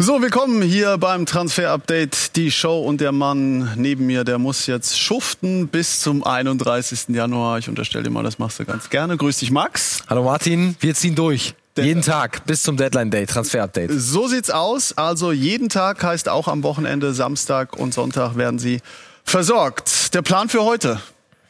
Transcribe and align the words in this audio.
So, 0.00 0.22
willkommen 0.22 0.62
hier 0.62 0.96
beim 0.96 1.26
Transfer 1.26 1.70
Update. 1.72 2.36
Die 2.36 2.52
Show 2.52 2.82
und 2.82 3.00
der 3.00 3.10
Mann 3.10 3.72
neben 3.74 4.06
mir, 4.06 4.22
der 4.22 4.38
muss 4.38 4.68
jetzt 4.68 4.96
schuften 4.96 5.66
bis 5.66 5.98
zum 5.98 6.22
31. 6.22 7.08
Januar. 7.08 7.58
Ich 7.58 7.68
unterstelle 7.68 8.04
dir 8.04 8.10
mal, 8.10 8.22
das 8.22 8.38
machst 8.38 8.60
du 8.60 8.64
ganz 8.64 8.90
gerne. 8.90 9.16
Grüß 9.16 9.38
dich, 9.38 9.50
Max. 9.50 10.04
Hallo 10.08 10.22
Martin, 10.22 10.76
wir 10.78 10.94
ziehen 10.94 11.16
durch. 11.16 11.56
Jeden 11.76 12.02
Tag 12.02 12.46
bis 12.46 12.62
zum 12.62 12.76
Deadline 12.76 13.10
Day, 13.10 13.26
Transfer 13.26 13.64
Update. 13.64 13.90
So 13.92 14.28
sieht's 14.28 14.50
aus. 14.50 14.96
Also 14.96 15.32
jeden 15.32 15.68
Tag 15.68 16.00
heißt 16.00 16.28
auch 16.28 16.46
am 16.46 16.62
Wochenende, 16.62 17.12
Samstag 17.12 17.76
und 17.76 17.92
Sonntag 17.92 18.36
werden 18.36 18.60
Sie 18.60 18.80
versorgt. 19.24 20.14
Der 20.14 20.22
Plan 20.22 20.48
für 20.48 20.62
heute, 20.62 21.00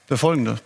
der 0.09 0.17
folgende. 0.17 0.57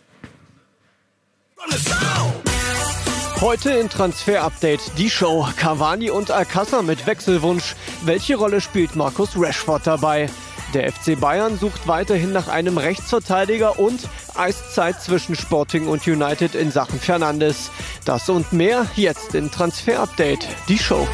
Heute 3.42 3.72
in 3.72 3.88
Transfer 3.88 4.40
Update 4.44 4.80
die 4.98 5.10
Show 5.10 5.48
Cavani 5.56 6.10
und 6.10 6.30
Alcázar 6.30 6.82
mit 6.82 7.08
Wechselwunsch. 7.08 7.74
Welche 8.04 8.36
Rolle 8.36 8.60
spielt 8.60 8.94
Markus 8.94 9.30
Rashford 9.34 9.84
dabei? 9.84 10.30
Der 10.74 10.92
FC 10.92 11.18
Bayern 11.18 11.58
sucht 11.58 11.88
weiterhin 11.88 12.30
nach 12.30 12.46
einem 12.46 12.78
Rechtsverteidiger 12.78 13.80
und 13.80 14.08
Eiszeit 14.36 15.02
zwischen 15.02 15.34
Sporting 15.34 15.88
und 15.88 16.06
United 16.06 16.54
in 16.54 16.70
Sachen 16.70 17.00
Fernandes. 17.00 17.72
Das 18.04 18.28
und 18.28 18.52
mehr 18.52 18.86
jetzt 18.94 19.34
in 19.34 19.50
Transfer 19.50 19.98
Update, 19.98 20.46
die 20.68 20.78
Show. 20.78 21.08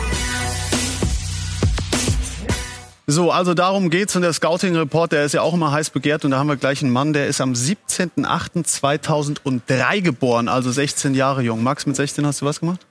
So, 3.10 3.30
also 3.30 3.54
darum 3.54 3.88
geht's 3.88 4.14
und 4.16 4.22
der 4.22 4.34
Scouting 4.34 4.76
Report, 4.76 5.12
der 5.12 5.24
ist 5.24 5.32
ja 5.32 5.40
auch 5.40 5.54
immer 5.54 5.72
heiß 5.72 5.88
begehrt 5.88 6.26
und 6.26 6.32
da 6.32 6.38
haben 6.38 6.48
wir 6.48 6.56
gleich 6.56 6.82
einen 6.82 6.92
Mann, 6.92 7.14
der 7.14 7.26
ist 7.26 7.40
am 7.40 7.54
17.08.2003 7.54 10.02
geboren, 10.02 10.48
also 10.48 10.70
16 10.70 11.14
Jahre 11.14 11.40
jung. 11.40 11.62
Max, 11.62 11.86
mit 11.86 11.96
16 11.96 12.26
hast 12.26 12.42
du 12.42 12.44
was 12.44 12.60
gemacht? 12.60 12.84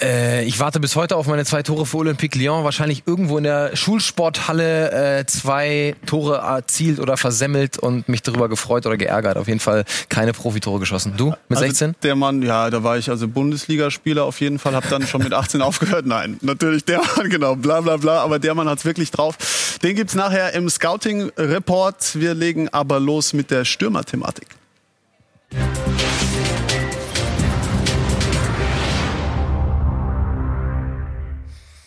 Äh, 0.00 0.44
ich 0.44 0.60
warte 0.60 0.78
bis 0.78 0.94
heute 0.94 1.16
auf 1.16 1.26
meine 1.26 1.44
zwei 1.46 1.62
Tore 1.62 1.86
für 1.86 1.98
Olympique 1.98 2.38
Lyon. 2.38 2.64
Wahrscheinlich 2.64 3.04
irgendwo 3.06 3.38
in 3.38 3.44
der 3.44 3.74
Schulsporthalle 3.74 5.20
äh, 5.20 5.26
zwei 5.26 5.96
Tore 6.04 6.36
erzielt 6.38 7.00
oder 7.00 7.16
versemmelt 7.16 7.78
und 7.78 8.08
mich 8.08 8.22
darüber 8.22 8.48
gefreut 8.48 8.84
oder 8.86 8.98
geärgert. 8.98 9.38
Auf 9.38 9.48
jeden 9.48 9.60
Fall 9.60 9.84
keine 10.10 10.34
Profitore 10.34 10.80
geschossen. 10.80 11.14
Du 11.16 11.30
mit 11.48 11.58
also 11.58 11.64
16? 11.64 11.94
Der 12.02 12.14
Mann, 12.14 12.42
ja, 12.42 12.68
da 12.68 12.82
war 12.82 12.98
ich 12.98 13.08
also 13.08 13.26
Bundesligaspieler 13.26 14.24
auf 14.24 14.40
jeden 14.40 14.58
Fall, 14.58 14.74
habe 14.74 14.86
dann 14.88 15.06
schon 15.06 15.22
mit 15.22 15.32
18 15.32 15.62
aufgehört. 15.62 16.04
Nein, 16.04 16.36
natürlich 16.42 16.84
der 16.84 17.00
Mann, 17.16 17.30
genau, 17.30 17.56
bla 17.56 17.80
bla 17.80 17.96
bla, 17.96 18.22
aber 18.22 18.38
der 18.38 18.54
Mann 18.54 18.68
hat's 18.68 18.84
wirklich 18.84 19.10
drauf. 19.10 19.78
Den 19.82 19.96
gibt's 19.96 20.14
nachher 20.14 20.52
im 20.52 20.68
Scouting 20.68 21.30
Report. 21.38 22.14
Wir 22.14 22.34
legen 22.34 22.68
aber 22.68 23.00
los 23.00 23.32
mit 23.32 23.50
der 23.50 23.64
Stürmerthematik. 23.64 24.48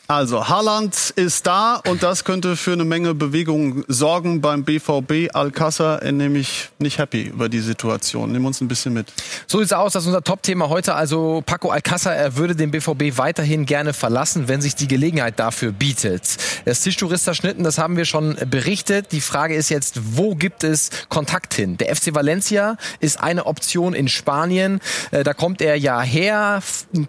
Also, 0.10 0.50
Haaland 0.50 1.14
ist 1.18 1.46
da 1.46 1.76
und 1.88 2.02
das 2.02 2.24
könnte 2.24 2.56
für 2.56 2.74
eine 2.74 2.84
Menge 2.84 3.14
Bewegung 3.14 3.84
sorgen 3.88 4.42
beim 4.42 4.64
BVB. 4.64 5.36
Alcázar 5.36 6.04
nämlich 6.12 6.70
nicht 6.80 6.98
happy 6.98 7.26
über 7.26 7.48
die 7.48 7.60
Situation. 7.60 8.32
Nimm 8.32 8.44
uns 8.44 8.60
ein 8.60 8.68
bisschen 8.68 8.94
mit. 8.94 9.14
So 9.46 9.60
sieht's 9.60 9.72
aus, 9.72 9.94
das 9.94 10.02
ist 10.02 10.08
unser 10.08 10.24
Top-Thema 10.24 10.68
heute. 10.68 10.96
Also 10.96 11.44
Paco 11.46 11.70
Alcázar, 11.70 12.16
er 12.16 12.38
würde 12.38 12.56
den 12.56 12.72
BVB 12.72 13.20
weiterhin 13.20 13.68
gerne 13.68 13.94
verlassen, 13.94 14.48
wenn 14.48 14.62
sich 14.62 14.74
die 14.74 14.88
Gelegenheit 14.88 15.38
dafür 15.38 15.72
bietet. 15.72 16.24
Das 16.66 16.82
Tischtuch 16.82 17.12
ist 17.12 17.26
zerschnitten, 17.26 17.64
das 17.64 17.78
haben 17.78 17.96
wir 17.96 18.06
schon 18.06 18.36
berichtet. 18.50 19.12
Die 19.12 19.22
Frage 19.22 19.54
ist 19.54 19.70
jetzt, 19.70 20.18
wo 20.18 20.34
gibt 20.34 20.64
es 20.64 20.90
Kontakt 21.10 21.54
hin? 21.54 21.78
Der 21.78 21.96
FC 21.96 22.16
Valencia 22.16 22.78
ist 23.00 23.22
eine 23.22 23.46
Option 23.46 23.94
in 23.94 24.08
Spanien. 24.08 24.80
Äh, 25.12 25.24
da 25.24 25.36
kommt 25.36 25.62
er 25.62 25.76
ja 25.76 26.02
her. 26.02 26.64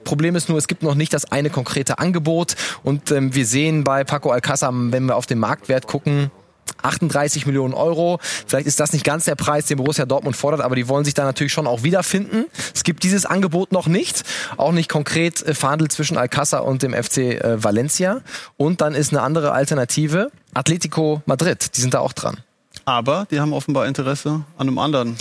Problem 0.04 0.36
ist 0.36 0.50
nur, 0.50 0.58
es 0.58 0.68
gibt 0.68 0.82
noch 0.82 0.94
nicht 0.94 1.14
das 1.14 1.32
eine 1.32 1.48
konkrete 1.48 1.98
Angebot. 1.98 2.56
Ähm, 3.10 3.34
wir 3.34 3.46
sehen 3.46 3.84
bei 3.84 4.04
Paco 4.04 4.30
Alcázar, 4.30 4.72
wenn 4.92 5.06
wir 5.06 5.16
auf 5.16 5.26
den 5.26 5.38
Marktwert 5.38 5.86
gucken, 5.86 6.30
38 6.82 7.46
Millionen 7.46 7.74
Euro. 7.74 8.18
Vielleicht 8.22 8.66
ist 8.66 8.80
das 8.80 8.92
nicht 8.92 9.04
ganz 9.04 9.24
der 9.24 9.34
Preis, 9.34 9.66
den 9.66 9.76
Borussia 9.76 10.06
Dortmund 10.06 10.36
fordert, 10.36 10.60
aber 10.60 10.76
die 10.76 10.88
wollen 10.88 11.04
sich 11.04 11.14
da 11.14 11.24
natürlich 11.24 11.52
schon 11.52 11.66
auch 11.66 11.82
wiederfinden. 11.82 12.46
Es 12.74 12.84
gibt 12.84 13.02
dieses 13.02 13.26
Angebot 13.26 13.72
noch 13.72 13.86
nicht, 13.86 14.24
auch 14.56 14.72
nicht 14.72 14.88
konkret 14.88 15.42
äh, 15.42 15.54
verhandelt 15.54 15.92
zwischen 15.92 16.16
Alcázar 16.16 16.64
und 16.64 16.82
dem 16.82 16.92
FC 16.92 17.18
äh, 17.18 17.62
Valencia. 17.62 18.20
Und 18.56 18.80
dann 18.80 18.94
ist 18.94 19.12
eine 19.12 19.22
andere 19.22 19.52
Alternative 19.52 20.30
Atletico 20.54 21.22
Madrid. 21.26 21.76
Die 21.76 21.80
sind 21.80 21.94
da 21.94 22.00
auch 22.00 22.12
dran. 22.12 22.38
Aber 22.84 23.26
die 23.30 23.40
haben 23.40 23.52
offenbar 23.52 23.86
Interesse 23.86 24.44
an 24.56 24.68
einem 24.68 24.78
anderen 24.78 25.16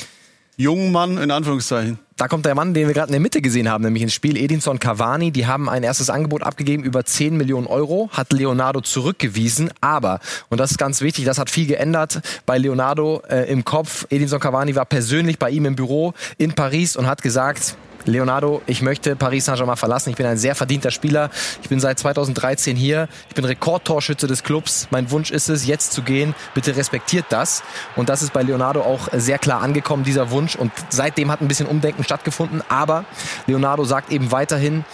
jungen 0.56 0.92
Mann 0.92 1.18
in 1.18 1.32
Anführungszeichen. 1.32 2.00
Da 2.20 2.28
kommt 2.28 2.46
der 2.46 2.54
Mann, 2.54 2.74
den 2.74 2.86
wir 2.88 2.94
gerade 2.94 3.08
in 3.08 3.14
der 3.14 3.22
Mitte 3.22 3.42
gesehen 3.42 3.70
haben, 3.70 3.82
nämlich 3.82 4.04
ins 4.04 4.14
Spiel. 4.14 4.36
Edinson 4.36 4.78
Cavani, 4.78 5.32
die 5.32 5.48
haben 5.48 5.70
ein 5.70 5.84
erstes 5.84 6.10
Angebot 6.10 6.44
abgegeben 6.44 6.84
über 6.84 7.06
10 7.06 7.38
Millionen 7.38 7.66
Euro, 7.66 8.10
hat 8.12 8.34
Leonardo 8.34 8.82
zurückgewiesen. 8.82 9.72
Aber, 9.80 10.20
und 10.50 10.60
das 10.60 10.72
ist 10.72 10.78
ganz 10.78 11.00
wichtig, 11.00 11.24
das 11.24 11.40
hat 11.40 11.50
viel 11.50 11.66
geändert 11.66 12.20
bei 12.46 12.58
Leonardo 12.58 13.24
äh, 13.30 13.50
im 13.50 13.64
Kopf. 13.64 14.06
Edinson 14.10 14.42
Cavani 14.42 14.76
war 14.76 14.84
persönlich 14.84 15.40
bei 15.40 15.50
ihm 15.50 15.66
im 15.66 15.78
Büro 15.78 16.14
in 16.38 16.52
Paris 16.52 16.98
und 16.98 17.08
hat 17.08 17.22
gesagt, 17.22 17.78
Leonardo, 18.06 18.62
ich 18.66 18.82
möchte 18.82 19.16
Paris 19.16 19.46
Saint-Germain 19.46 19.78
verlassen. 19.78 20.10
Ich 20.10 20.16
bin 20.16 20.26
ein 20.26 20.38
sehr 20.38 20.56
verdienter 20.56 20.92
Spieler. 20.92 21.30
Ich 21.62 21.70
bin 21.70 21.80
seit 21.80 22.00
2013 22.00 22.76
hier. 22.76 23.08
Ich 23.30 23.36
bin 23.36 23.46
Rekordtorschütze 23.46 24.28
des 24.28 24.44
Clubs. 24.44 24.88
Mein 24.92 25.12
Wunsch 25.12 25.32
ist 25.32 25.50
es, 25.50 25.66
jetzt 25.66 25.94
zu 25.94 26.02
gehen. 26.02 26.34
Bitte 26.54 26.76
respektiert 26.76 27.26
das. 27.30 27.64
Und 27.96 28.10
das 28.10 28.22
ist 28.22 28.34
bei 28.34 28.42
Leonardo 28.42 28.82
auch 28.82 29.10
sehr 29.14 29.38
klar 29.38 29.62
angekommen, 29.62 30.04
dieser 30.04 30.32
Wunsch. 30.32 30.56
Und 30.56 30.72
seitdem 30.90 31.32
hat 31.32 31.42
ein 31.42 31.48
bisschen 31.48 31.68
Umdenken 31.68 32.04
stattgefunden. 32.04 32.64
Aber 32.70 33.06
Leonardo 33.48 33.84
sagt 33.84 34.12
eben 34.12 34.32
weiterhin, 34.32 34.86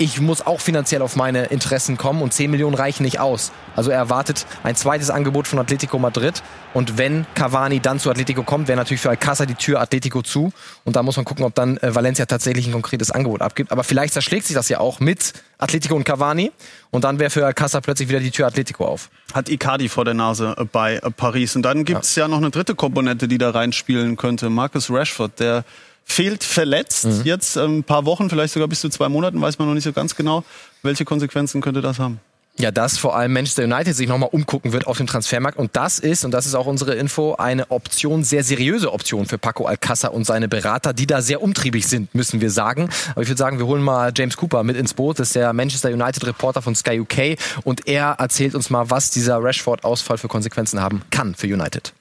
ich 0.00 0.18
muss 0.18 0.40
auch 0.46 0.60
finanziell 0.60 1.02
auf 1.02 1.14
meine 1.14 1.44
Interessen 1.46 1.98
kommen 1.98 2.22
und 2.22 2.32
10 2.32 2.50
Millionen 2.50 2.74
reichen 2.74 3.02
nicht 3.02 3.20
aus. 3.20 3.52
Also 3.76 3.90
er 3.90 3.98
erwartet 3.98 4.46
ein 4.62 4.74
zweites 4.74 5.10
Angebot 5.10 5.46
von 5.46 5.58
Atletico 5.58 5.98
Madrid 5.98 6.42
und 6.72 6.96
wenn 6.96 7.26
Cavani 7.34 7.80
dann 7.80 7.98
zu 7.98 8.10
Atletico 8.10 8.42
kommt, 8.42 8.66
wäre 8.66 8.78
natürlich 8.78 9.02
für 9.02 9.10
Alcázar 9.10 9.44
die 9.44 9.56
Tür 9.56 9.78
Atletico 9.78 10.22
zu 10.22 10.54
und 10.84 10.96
da 10.96 11.02
muss 11.02 11.16
man 11.16 11.26
gucken, 11.26 11.44
ob 11.44 11.54
dann 11.54 11.76
äh, 11.76 11.94
Valencia 11.94 12.24
tatsächlich 12.24 12.66
ein 12.66 12.72
konkretes 12.72 13.10
Angebot 13.10 13.42
abgibt. 13.42 13.72
Aber 13.72 13.84
vielleicht 13.84 14.14
zerschlägt 14.14 14.46
sich 14.46 14.54
das 14.54 14.70
ja 14.70 14.80
auch 14.80 15.00
mit 15.00 15.34
Atletico 15.58 15.94
und 15.94 16.04
Cavani 16.04 16.50
und 16.90 17.04
dann 17.04 17.18
wäre 17.18 17.28
für 17.28 17.46
Alcázar 17.46 17.82
plötzlich 17.82 18.08
wieder 18.08 18.20
die 18.20 18.30
Tür 18.30 18.46
Atletico 18.46 18.86
auf. 18.86 19.10
Hat 19.34 19.50
Icardi 19.50 19.90
vor 19.90 20.06
der 20.06 20.14
Nase 20.14 20.54
äh, 20.56 20.64
bei 20.64 20.96
äh, 20.96 21.10
Paris 21.10 21.56
und 21.56 21.62
dann 21.62 21.84
gibt's 21.84 22.16
ja. 22.16 22.24
ja 22.24 22.28
noch 22.28 22.38
eine 22.38 22.50
dritte 22.50 22.74
Komponente, 22.74 23.28
die 23.28 23.36
da 23.36 23.50
reinspielen 23.50 24.16
könnte. 24.16 24.48
Marcus 24.48 24.90
Rashford, 24.90 25.38
der 25.40 25.64
fehlt 26.10 26.44
verletzt. 26.44 27.06
Mhm. 27.06 27.22
Jetzt 27.24 27.56
ähm, 27.56 27.78
ein 27.78 27.84
paar 27.84 28.04
Wochen, 28.04 28.28
vielleicht 28.28 28.52
sogar 28.52 28.68
bis 28.68 28.80
zu 28.80 28.88
zwei 28.88 29.08
Monaten, 29.08 29.40
weiß 29.40 29.58
man 29.58 29.68
noch 29.68 29.74
nicht 29.74 29.84
so 29.84 29.92
ganz 29.92 30.16
genau. 30.16 30.44
Welche 30.82 31.04
Konsequenzen 31.04 31.60
könnte 31.60 31.80
das 31.80 31.98
haben? 31.98 32.20
Ja, 32.58 32.70
dass 32.70 32.98
vor 32.98 33.16
allem 33.16 33.32
Manchester 33.32 33.64
United 33.64 33.94
sich 33.94 34.08
nochmal 34.08 34.28
umgucken 34.32 34.72
wird 34.72 34.86
auf 34.86 34.98
dem 34.98 35.06
Transfermarkt. 35.06 35.56
Und 35.56 35.76
das 35.76 35.98
ist, 35.98 36.24
und 36.24 36.32
das 36.32 36.46
ist 36.46 36.54
auch 36.54 36.66
unsere 36.66 36.94
Info, 36.94 37.36
eine 37.36 37.70
Option, 37.70 38.24
sehr 38.24 38.42
seriöse 38.42 38.92
Option 38.92 39.24
für 39.24 39.38
Paco 39.38 39.66
Alcázar 39.66 40.12
und 40.12 40.24
seine 40.24 40.48
Berater, 40.48 40.92
die 40.92 41.06
da 41.06 41.22
sehr 41.22 41.42
umtriebig 41.42 41.86
sind, 41.86 42.14
müssen 42.14 42.40
wir 42.40 42.50
sagen. 42.50 42.90
Aber 43.12 43.22
ich 43.22 43.28
würde 43.28 43.38
sagen, 43.38 43.58
wir 43.58 43.66
holen 43.66 43.82
mal 43.82 44.12
James 44.14 44.36
Cooper 44.36 44.62
mit 44.64 44.76
ins 44.76 44.92
Boot. 44.92 45.20
Das 45.20 45.28
ist 45.28 45.36
der 45.36 45.52
Manchester 45.52 45.90
United 45.90 46.26
Reporter 46.26 46.60
von 46.60 46.74
Sky 46.74 47.00
UK. 47.00 47.38
Und 47.62 47.86
er 47.86 48.16
erzählt 48.18 48.54
uns 48.54 48.68
mal, 48.68 48.90
was 48.90 49.10
dieser 49.10 49.42
Rashford-Ausfall 49.42 50.18
für 50.18 50.28
Konsequenzen 50.28 50.80
haben 50.80 51.02
kann 51.10 51.34
für 51.36 51.46
United. 51.46 51.94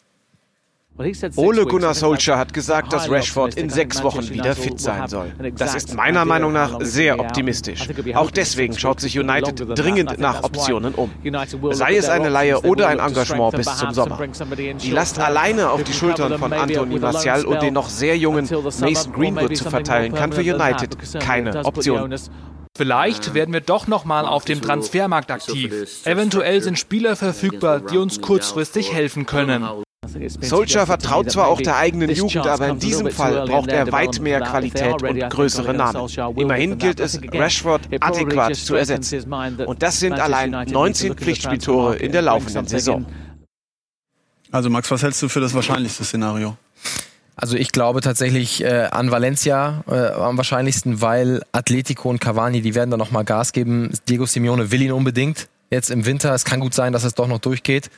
Ole 1.38 1.66
Gunnar 1.66 1.94
Solskjaer 1.94 2.38
hat 2.38 2.54
gesagt, 2.54 2.92
dass 2.92 3.10
Rashford 3.10 3.56
in 3.56 3.70
sechs 3.70 4.04
Wochen 4.04 4.30
wieder 4.30 4.54
fit 4.54 4.82
sein 4.82 5.08
soll. 5.08 5.32
Das 5.58 5.74
ist 5.74 5.94
meiner 5.94 6.26
Meinung 6.26 6.52
nach 6.52 6.78
sehr 6.82 7.20
optimistisch. 7.20 7.88
Auch 8.16 8.32
deswegen 8.32 8.78
schaut 8.78 9.00
sich 9.00 9.18
United 9.18 9.78
dringend 9.80 10.20
nach 10.20 10.44
Optionen 10.44 10.94
um. 10.96 11.10
Sei 11.72 11.96
es 11.96 12.10
eine 12.10 12.28
Leihe 12.28 12.62
oder 12.62 12.90
ein 12.90 13.00
Engagement 13.00 13.56
bis 13.56 13.78
zum 13.78 13.94
Sommer. 13.94 14.20
Die 14.82 14.92
Last 14.92 15.20
alleine 15.20 15.70
auf 15.70 15.84
die 15.84 15.94
Schultern 15.94 16.38
von 16.38 16.52
Anthony 16.52 17.00
Martial 17.00 17.46
und 17.46 17.62
den 17.62 17.74
noch 17.74 17.90
sehr 17.90 18.18
jungen 18.18 18.50
Mason 18.80 19.14
Greenwood 19.14 19.56
zu 19.56 19.70
verteilen, 19.70 20.14
kann 20.14 20.34
für 20.34 20.42
United 20.42 20.98
keine 21.22 21.64
Option. 21.66 22.14
Vielleicht 22.78 23.34
werden 23.34 23.54
wir 23.54 23.62
doch 23.62 23.88
noch 23.88 24.06
mal 24.06 24.26
auf 24.26 24.46
dem 24.46 24.62
Transfermarkt 24.62 25.32
aktiv. 25.32 26.06
Eventuell 26.06 26.62
sind 26.62 26.78
Spieler 26.78 27.16
verfügbar, 27.16 27.80
die 27.80 27.98
uns 27.98 28.22
kurzfristig 28.22 28.94
helfen 28.94 29.26
können. 29.26 29.68
Solskjaer 30.08 30.86
vertraut 30.86 31.30
zwar 31.30 31.48
auch 31.48 31.62
der 31.62 31.78
eigenen 31.78 32.10
Jugend, 32.10 32.48
aber 32.48 32.70
in 32.70 32.80
diesem 32.80 33.12
Fall 33.12 33.46
braucht 33.46 33.70
er 33.70 33.92
weit 33.92 34.20
mehr 34.20 34.42
Qualität 34.42 35.04
und 35.04 35.30
größere 35.30 35.74
Namen. 35.74 36.10
Immerhin 36.38 36.78
gilt 36.78 37.00
es, 37.00 37.20
Rashford 37.32 37.82
adäquat 38.00 38.56
zu 38.56 38.76
ersetzen. 38.76 39.32
Und 39.66 39.84
das 39.84 40.00
sind 40.00 40.14
allein 40.14 40.52
19 40.52 41.16
Pflichtspieltore 41.16 41.98
in 41.98 42.12
der 42.12 42.22
laufenden 42.22 42.68
Saison. 42.68 43.06
Also 44.52 44.70
Max, 44.70 44.90
was 44.90 45.04
hältst 45.04 45.22
du 45.22 45.30
für 45.30 45.42
das 45.42 45.54
wahrscheinlichste 45.54 46.04
Szenario? 46.04 46.58
Also 47.36 47.56
ich 47.56 47.72
glaube 47.72 48.02
tatsächlich 48.02 48.64
äh, 48.64 48.88
an 48.92 49.12
Valencia 49.12 49.84
äh, 49.88 49.94
am 50.12 50.36
wahrscheinlichsten, 50.38 51.02
weil 51.02 51.42
Atletico 51.52 52.10
und 52.10 52.20
Cavani, 52.20 52.62
die 52.62 52.76
werden 52.76 52.90
da 52.90 52.98
nochmal 52.98 53.24
Gas 53.24 53.54
geben. 53.54 53.92
Diego 54.10 54.26
Simeone 54.26 54.72
will 54.72 54.82
ihn 54.82 54.92
unbedingt. 54.92 55.48
Jetzt 55.70 55.92
im 55.92 56.06
Winter, 56.06 56.34
es 56.34 56.44
kann 56.44 56.60
gut 56.60 56.74
sein, 56.74 56.94
dass 56.94 57.04
es 57.04 57.14
doch 57.14 57.28
noch 57.28 57.40
durchgeht. 57.40 57.92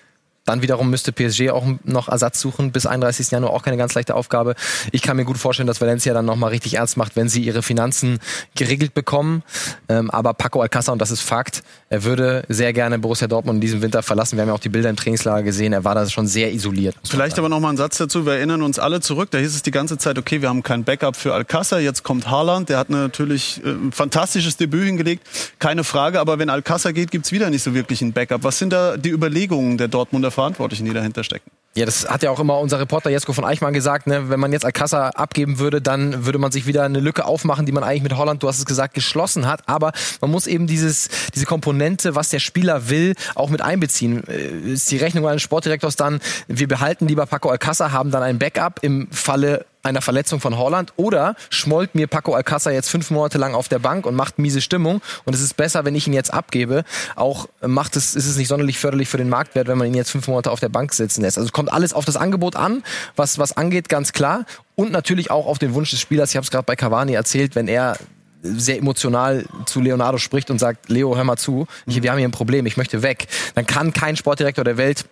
Dann 0.45 0.61
wiederum 0.61 0.89
müsste 0.89 1.11
PSG 1.11 1.51
auch 1.51 1.65
noch 1.83 2.09
Ersatz 2.09 2.39
suchen. 2.39 2.71
Bis 2.71 2.85
31. 2.85 3.29
Januar 3.29 3.53
auch 3.53 3.61
keine 3.61 3.77
ganz 3.77 3.93
leichte 3.93 4.15
Aufgabe. 4.15 4.55
Ich 4.91 5.01
kann 5.01 5.15
mir 5.17 5.25
gut 5.25 5.37
vorstellen, 5.37 5.67
dass 5.67 5.81
Valencia 5.81 6.13
dann 6.13 6.25
nochmal 6.25 6.49
richtig 6.49 6.75
ernst 6.75 6.97
macht, 6.97 7.15
wenn 7.15 7.29
sie 7.29 7.43
ihre 7.43 7.61
Finanzen 7.61 8.19
geregelt 8.55 8.93
bekommen. 8.93 9.43
Ähm, 9.87 10.09
aber 10.09 10.33
Paco 10.33 10.61
Alcázar, 10.61 10.93
und 10.93 10.99
das 10.99 11.11
ist 11.11 11.21
Fakt, 11.21 11.63
er 11.91 12.05
würde 12.05 12.45
sehr 12.47 12.71
gerne 12.71 12.99
Borussia 12.99 13.27
Dortmund 13.27 13.57
in 13.57 13.61
diesem 13.61 13.81
Winter 13.81 14.01
verlassen. 14.01 14.37
Wir 14.37 14.43
haben 14.43 14.47
ja 14.47 14.53
auch 14.53 14.59
die 14.59 14.69
Bilder 14.69 14.89
im 14.89 14.95
Trainingslager 14.95 15.43
gesehen. 15.43 15.73
Er 15.73 15.83
war 15.83 15.93
da 15.93 16.07
schon 16.07 16.25
sehr 16.25 16.53
isoliert. 16.53 16.95
Vielleicht 17.03 17.37
aber 17.37 17.49
noch 17.49 17.59
mal 17.59 17.69
ein 17.69 17.75
Satz 17.75 17.97
dazu. 17.97 18.25
Wir 18.25 18.35
erinnern 18.35 18.61
uns 18.61 18.79
alle 18.79 19.01
zurück. 19.01 19.29
Da 19.31 19.39
hieß 19.39 19.53
es 19.53 19.61
die 19.61 19.71
ganze 19.71 19.97
Zeit, 19.97 20.17
okay, 20.17 20.41
wir 20.41 20.47
haben 20.47 20.63
kein 20.63 20.85
Backup 20.85 21.17
für 21.17 21.33
Alcázar. 21.33 21.81
Jetzt 21.81 22.03
kommt 22.03 22.31
Haaland. 22.31 22.69
Der 22.69 22.77
hat 22.77 22.89
natürlich 22.89 23.59
äh, 23.65 23.71
ein 23.71 23.91
fantastisches 23.91 24.55
Debüt 24.55 24.85
hingelegt. 24.85 25.27
Keine 25.59 25.83
Frage. 25.83 26.21
Aber 26.21 26.39
wenn 26.39 26.49
Alcázar 26.49 26.93
geht, 26.93 27.11
gibt's 27.11 27.33
wieder 27.33 27.49
nicht 27.49 27.61
so 27.61 27.73
wirklich 27.73 28.01
ein 28.01 28.13
Backup. 28.13 28.45
Was 28.45 28.57
sind 28.57 28.71
da 28.71 28.95
die 28.95 29.09
Überlegungen 29.09 29.77
der 29.77 29.89
Dortmunder 29.89 30.31
Verantwortlichen, 30.31 30.85
die 30.85 30.93
dahinter 30.93 31.25
stecken? 31.25 31.51
Ja, 31.73 31.85
das 31.85 32.09
hat 32.09 32.21
ja 32.21 32.31
auch 32.31 32.39
immer 32.41 32.59
unser 32.59 32.81
Reporter 32.81 33.09
Jesko 33.09 33.31
von 33.31 33.45
Eichmann 33.45 33.73
gesagt, 33.73 34.05
ne? 34.05 34.29
wenn 34.29 34.41
man 34.41 34.51
jetzt 34.51 34.65
Alcázar 34.65 35.17
abgeben 35.17 35.57
würde, 35.57 35.81
dann 35.81 36.25
würde 36.25 36.37
man 36.37 36.51
sich 36.51 36.65
wieder 36.65 36.83
eine 36.83 36.99
Lücke 36.99 37.23
aufmachen, 37.23 37.65
die 37.65 37.71
man 37.71 37.85
eigentlich 37.85 38.03
mit 38.03 38.17
Holland, 38.17 38.43
du 38.43 38.49
hast 38.49 38.59
es 38.59 38.65
gesagt, 38.65 38.93
geschlossen 38.93 39.47
hat. 39.47 39.61
Aber 39.67 39.93
man 40.19 40.31
muss 40.31 40.47
eben 40.47 40.67
dieses, 40.67 41.07
diese 41.33 41.45
Komponente, 41.45 42.13
was 42.13 42.27
der 42.27 42.39
Spieler 42.39 42.89
will, 42.89 43.15
auch 43.35 43.49
mit 43.49 43.61
einbeziehen. 43.61 44.27
Äh, 44.27 44.73
ist 44.73 44.91
die 44.91 44.97
Rechnung 44.97 45.25
eines 45.25 45.43
Sportdirektors 45.43 45.95
dann, 45.95 46.19
wir 46.49 46.67
behalten 46.67 47.07
lieber 47.07 47.25
Paco 47.25 47.49
Alcázar, 47.49 47.93
haben 47.93 48.11
dann 48.11 48.23
ein 48.23 48.37
Backup 48.37 48.79
im 48.81 49.07
Falle 49.09 49.65
einer 49.83 50.01
Verletzung 50.01 50.39
von 50.39 50.57
Holland 50.57 50.93
oder 50.95 51.35
schmollt 51.49 51.95
mir 51.95 52.07
Paco 52.07 52.35
Alcázar 52.35 52.71
jetzt 52.71 52.89
fünf 52.89 53.09
Monate 53.11 53.37
lang 53.37 53.55
auf 53.55 53.67
der 53.67 53.79
Bank 53.79 54.05
und 54.05 54.15
macht 54.15 54.39
miese 54.39 54.61
Stimmung 54.61 55.01
und 55.25 55.33
es 55.33 55.41
ist 55.41 55.57
besser, 55.57 55.85
wenn 55.85 55.95
ich 55.95 56.07
ihn 56.07 56.13
jetzt 56.13 56.33
abgebe. 56.33 56.83
Auch 57.15 57.47
macht 57.65 57.95
es, 57.95 58.15
ist 58.15 58.27
es 58.27 58.37
nicht 58.37 58.47
sonderlich 58.47 58.79
förderlich 58.79 59.09
für 59.09 59.17
den 59.17 59.29
Marktwert, 59.29 59.67
wenn 59.67 59.77
man 59.77 59.87
ihn 59.87 59.93
jetzt 59.93 60.11
fünf 60.11 60.27
Monate 60.27 60.51
auf 60.51 60.59
der 60.59 60.69
Bank 60.69 60.93
sitzen 60.93 61.21
lässt. 61.21 61.37
Also 61.37 61.51
kommt 61.51 61.71
alles 61.71 61.93
auf 61.93 62.05
das 62.05 62.15
Angebot 62.15 62.55
an, 62.55 62.83
was, 63.15 63.39
was 63.39 63.55
angeht, 63.55 63.89
ganz 63.89 64.13
klar. 64.13 64.45
Und 64.75 64.91
natürlich 64.91 65.31
auch 65.31 65.47
auf 65.47 65.59
den 65.59 65.73
Wunsch 65.73 65.91
des 65.91 65.99
Spielers. 65.99 66.31
Ich 66.31 66.35
habe 66.37 66.43
es 66.43 66.51
gerade 66.51 66.65
bei 66.65 66.75
Cavani 66.75 67.13
erzählt, 67.13 67.55
wenn 67.55 67.67
er 67.67 67.97
sehr 68.43 68.77
emotional 68.77 69.45
zu 69.65 69.81
Leonardo 69.81 70.17
spricht 70.17 70.49
und 70.49 70.59
sagt, 70.59 70.89
Leo, 70.89 71.15
hör 71.15 71.23
mal 71.23 71.37
zu, 71.37 71.67
wir 71.85 72.11
haben 72.11 72.17
hier 72.17 72.27
ein 72.27 72.31
Problem, 72.31 72.65
ich 72.65 72.77
möchte 72.77 73.03
weg, 73.03 73.27
dann 73.55 73.67
kann 73.67 73.93
kein 73.93 74.15
Sportdirektor 74.15 74.63
der 74.63 74.77
Welt 74.77 75.05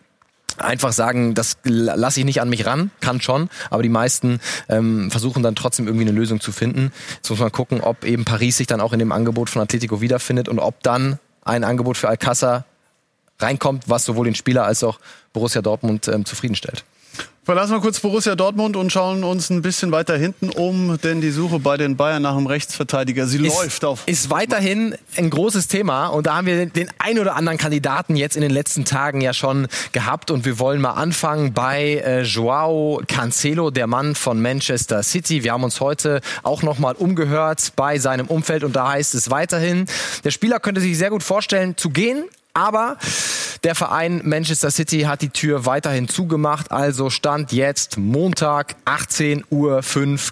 einfach 0.61 0.93
sagen, 0.93 1.33
das 1.33 1.57
lasse 1.63 2.19
ich 2.19 2.25
nicht 2.25 2.41
an 2.41 2.49
mich 2.49 2.65
ran, 2.65 2.91
kann 2.99 3.21
schon, 3.21 3.49
aber 3.69 3.83
die 3.83 3.89
meisten 3.89 4.39
ähm, 4.67 5.11
versuchen 5.11 5.43
dann 5.43 5.55
trotzdem 5.55 5.87
irgendwie 5.87 6.07
eine 6.07 6.17
Lösung 6.17 6.39
zu 6.39 6.51
finden. 6.51 6.91
Jetzt 7.15 7.29
muss 7.29 7.39
man 7.39 7.51
gucken, 7.51 7.81
ob 7.81 8.05
eben 8.05 8.25
Paris 8.25 8.57
sich 8.57 8.67
dann 8.67 8.81
auch 8.81 8.93
in 8.93 8.99
dem 8.99 9.11
Angebot 9.11 9.49
von 9.49 9.61
Atletico 9.61 10.01
wiederfindet 10.01 10.49
und 10.49 10.59
ob 10.59 10.81
dann 10.83 11.19
ein 11.43 11.63
Angebot 11.63 11.97
für 11.97 12.09
Alcázar 12.09 12.65
reinkommt, 13.39 13.85
was 13.87 14.05
sowohl 14.05 14.25
den 14.25 14.35
Spieler 14.35 14.65
als 14.65 14.83
auch 14.83 14.99
Borussia 15.33 15.61
Dortmund 15.61 16.07
ähm, 16.07 16.25
zufriedenstellt. 16.25 16.83
Verlassen 17.49 17.71
wir 17.71 17.79
kurz 17.79 17.99
Borussia 17.99 18.35
Dortmund 18.35 18.75
und 18.75 18.91
schauen 18.91 19.23
uns 19.23 19.49
ein 19.49 19.63
bisschen 19.63 19.91
weiter 19.91 20.15
hinten 20.15 20.51
um, 20.51 20.99
denn 21.03 21.19
die 21.19 21.31
Suche 21.31 21.57
bei 21.57 21.77
den 21.77 21.97
Bayern 21.97 22.21
nach 22.21 22.37
einem 22.37 22.45
Rechtsverteidiger, 22.45 23.25
sie 23.25 23.43
ist, 23.43 23.57
läuft 23.57 23.85
auf. 23.85 24.03
Ist 24.05 24.29
weiterhin 24.29 24.93
ein 25.17 25.31
großes 25.31 25.67
Thema 25.67 26.09
und 26.09 26.27
da 26.27 26.35
haben 26.35 26.45
wir 26.45 26.67
den 26.67 26.91
ein 26.99 27.17
oder 27.17 27.35
anderen 27.35 27.57
Kandidaten 27.57 28.15
jetzt 28.15 28.35
in 28.35 28.43
den 28.43 28.51
letzten 28.51 28.85
Tagen 28.85 29.19
ja 29.19 29.33
schon 29.33 29.67
gehabt 29.93 30.29
und 30.29 30.45
wir 30.45 30.59
wollen 30.59 30.79
mal 30.79 30.91
anfangen 30.91 31.51
bei 31.51 32.03
äh, 32.05 32.21
Joao 32.21 33.01
Cancelo, 33.07 33.71
der 33.71 33.87
Mann 33.87 34.13
von 34.13 34.39
Manchester 34.39 35.01
City. 35.01 35.43
Wir 35.43 35.53
haben 35.53 35.63
uns 35.63 35.81
heute 35.81 36.21
auch 36.43 36.61
nochmal 36.61 36.93
umgehört 36.93 37.71
bei 37.75 37.97
seinem 37.97 38.27
Umfeld 38.27 38.63
und 38.63 38.75
da 38.75 38.91
heißt 38.91 39.15
es 39.15 39.31
weiterhin, 39.31 39.87
der 40.23 40.29
Spieler 40.29 40.59
könnte 40.59 40.81
sich 40.81 40.95
sehr 40.99 41.09
gut 41.09 41.23
vorstellen 41.23 41.75
zu 41.77 41.89
gehen, 41.89 42.25
aber 42.59 42.97
der 43.63 43.73
Verein 43.73 44.21
Manchester 44.25 44.69
City 44.69 45.01
hat 45.01 45.21
die 45.21 45.29
Tür 45.29 45.65
weiterhin 45.65 46.07
zugemacht. 46.09 46.71
Also 46.71 47.09
stand 47.09 47.51
jetzt 47.51 47.97
Montag 47.97 48.75
18.05 48.85 49.45
Uhr 49.49 49.81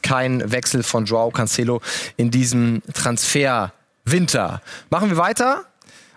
kein 0.01 0.51
Wechsel 0.51 0.83
von 0.83 1.05
Joao 1.05 1.31
Cancelo 1.31 1.81
in 2.17 2.31
diesem 2.31 2.81
Transferwinter. 2.93 4.61
Machen 4.89 5.09
wir 5.09 5.17
weiter 5.17 5.65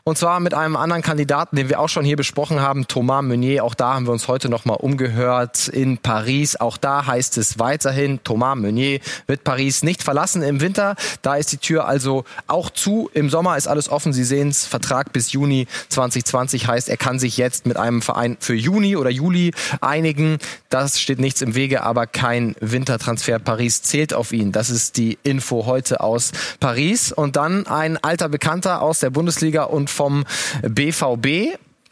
und 0.04 0.16
zwar 0.16 0.40
mit 0.40 0.54
einem 0.54 0.76
anderen 0.76 1.02
Kandidaten, 1.02 1.56
den 1.56 1.68
wir 1.68 1.80
auch 1.80 1.88
schon 1.88 2.04
hier 2.04 2.16
besprochen 2.16 2.60
haben, 2.60 2.88
Thomas 2.88 3.22
Meunier. 3.22 3.64
Auch 3.64 3.74
da 3.74 3.94
haben 3.94 4.06
wir 4.06 4.12
uns 4.12 4.28
heute 4.28 4.48
nochmal 4.48 4.78
umgehört 4.78 5.68
in 5.68 5.98
Paris. 5.98 6.56
Auch 6.56 6.76
da 6.76 7.06
heißt 7.06 7.36
es 7.38 7.58
weiterhin, 7.58 8.20
Thomas 8.24 8.56
Meunier 8.56 9.00
wird 9.26 9.44
Paris 9.44 9.82
nicht 9.82 10.02
verlassen 10.02 10.42
im 10.42 10.60
Winter. 10.60 10.96
Da 11.22 11.36
ist 11.36 11.52
die 11.52 11.58
Tür 11.58 11.86
also 11.86 12.24
auch 12.46 12.70
zu. 12.70 13.10
Im 13.12 13.28
Sommer 13.28 13.56
ist 13.56 13.68
alles 13.68 13.90
offen. 13.90 14.12
Sie 14.12 14.24
sehen 14.24 14.48
es, 14.48 14.66
Vertrag 14.66 15.12
bis 15.12 15.32
Juni 15.32 15.66
2020 15.88 16.66
heißt, 16.66 16.88
er 16.88 16.96
kann 16.96 17.18
sich 17.18 17.36
jetzt 17.36 17.66
mit 17.66 17.76
einem 17.76 18.00
Verein 18.00 18.36
für 18.40 18.54
Juni 18.54 18.96
oder 18.96 19.10
Juli 19.10 19.52
einigen. 19.80 20.38
Das 20.70 20.98
steht 20.98 21.18
nichts 21.18 21.42
im 21.42 21.54
Wege, 21.54 21.82
aber 21.82 22.06
kein 22.06 22.54
Wintertransfer. 22.60 23.38
Paris 23.38 23.82
zählt 23.82 24.14
auf 24.14 24.32
ihn. 24.32 24.52
Das 24.52 24.70
ist 24.70 24.96
die 24.96 25.18
Info 25.22 25.66
heute 25.66 26.00
aus 26.00 26.32
Paris. 26.58 27.12
Und 27.12 27.36
dann 27.36 27.66
ein 27.66 27.96
alter 27.98 28.28
Bekannter 28.28 28.80
aus 28.80 29.00
der 29.00 29.10
Bundesliga 29.10 29.64
und 29.64 29.89
vom 29.90 30.24
BVB. 30.62 31.26